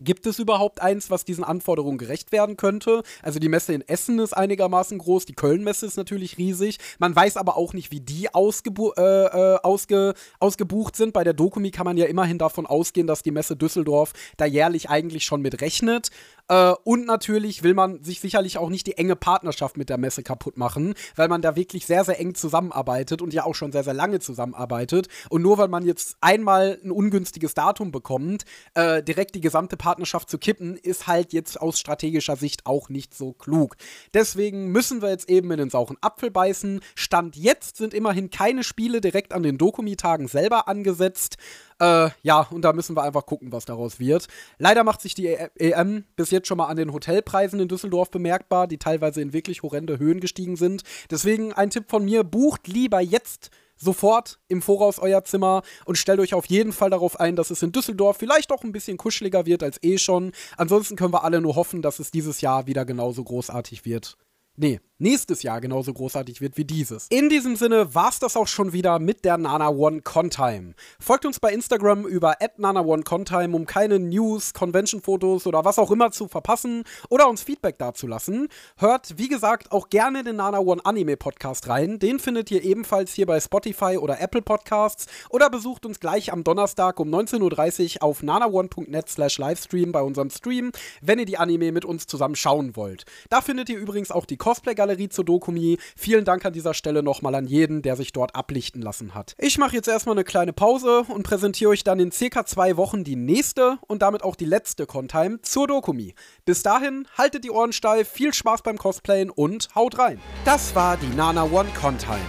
[0.00, 3.02] Gibt es überhaupt eins, was diesen Anforderungen gerecht werden könnte?
[3.22, 6.78] Also die Messe in Essen ist einigermaßen groß, die Köln-Messe ist natürlich riesig.
[6.98, 11.14] Man weiß aber auch nicht, wie die ausgebu äh, äh, ausge ausgebucht sind.
[11.14, 14.90] Bei der Dokumi kann man ja immerhin davon ausgehen, dass die Messe Düsseldorf da jährlich
[14.90, 16.10] eigentlich schon mit rechnet.
[16.48, 20.22] Äh, und natürlich will man sich sicherlich auch nicht die enge Partnerschaft mit der Messe
[20.22, 23.84] kaputt machen, weil man da wirklich sehr, sehr eng zusammenarbeitet und ja auch schon sehr,
[23.84, 25.08] sehr lange zusammenarbeitet.
[25.28, 28.44] Und nur weil man jetzt einmal ein ungünstiges Datum bekommt,
[28.74, 33.14] äh, direkt die gesamte Partnerschaft zu kippen, ist halt jetzt aus strategischer Sicht auch nicht
[33.14, 33.76] so klug.
[34.14, 36.80] Deswegen müssen wir jetzt eben in den sauren Apfel beißen.
[36.94, 41.36] Stand jetzt sind immerhin keine Spiele direkt an den Dokumi-Tagen selber angesetzt.
[41.78, 44.28] Äh, ja, und da müssen wir einfach gucken, was daraus wird.
[44.58, 48.66] Leider macht sich die EM bis jetzt schon mal an den Hotelpreisen in Düsseldorf bemerkbar,
[48.66, 50.82] die teilweise in wirklich horrende Höhen gestiegen sind.
[51.10, 56.20] Deswegen ein Tipp von mir, bucht lieber jetzt sofort im Voraus euer Zimmer und stellt
[56.20, 59.44] euch auf jeden Fall darauf ein, dass es in Düsseldorf vielleicht auch ein bisschen kuscheliger
[59.44, 60.32] wird als eh schon.
[60.56, 64.16] Ansonsten können wir alle nur hoffen, dass es dieses Jahr wieder genauso großartig wird.
[64.56, 67.06] Nee, nächstes Jahr genauso großartig wird wie dieses.
[67.10, 70.74] In diesem Sinne war's das auch schon wieder mit der Nana One Contime.
[70.98, 76.28] Folgt uns bei Instagram über @nana1contime, um keine News, Convention-Fotos oder was auch immer zu
[76.28, 78.48] verpassen oder uns Feedback dazulassen.
[78.78, 81.98] Hört, wie gesagt, auch gerne den Nana One Anime Podcast rein.
[81.98, 86.44] Den findet ihr ebenfalls hier bei Spotify oder Apple Podcasts oder besucht uns gleich am
[86.44, 90.72] Donnerstag um 19.30 Uhr auf nanaone.net slash Livestream bei unserem Stream,
[91.02, 93.04] wenn ihr die Anime mit uns zusammen schauen wollt.
[93.28, 95.78] Da findet ihr übrigens auch die Cosplay Galerie zur Dokumi.
[95.96, 99.34] Vielen Dank an dieser Stelle nochmal an jeden, der sich dort ablichten lassen hat.
[99.36, 103.02] Ich mache jetzt erstmal eine kleine Pause und präsentiere euch dann in circa zwei Wochen
[103.02, 106.14] die nächste und damit auch die letzte Contime zur Dokumi.
[106.44, 110.20] Bis dahin, haltet die Ohren steif, viel Spaß beim Cosplayen und haut rein.
[110.44, 112.20] Das war die Nana One Contime.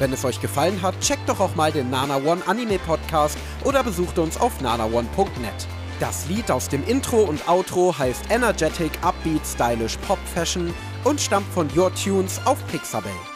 [0.00, 3.84] Wenn es euch gefallen hat, checkt doch auch mal den Nana One Anime Podcast oder
[3.84, 5.68] besucht uns auf nanaone.net.
[6.00, 10.74] Das Lied aus dem Intro und Outro heißt Energetic Upbeat Stylish Pop Fashion
[11.04, 13.29] und stammt von Your Tunes auf Pixabay.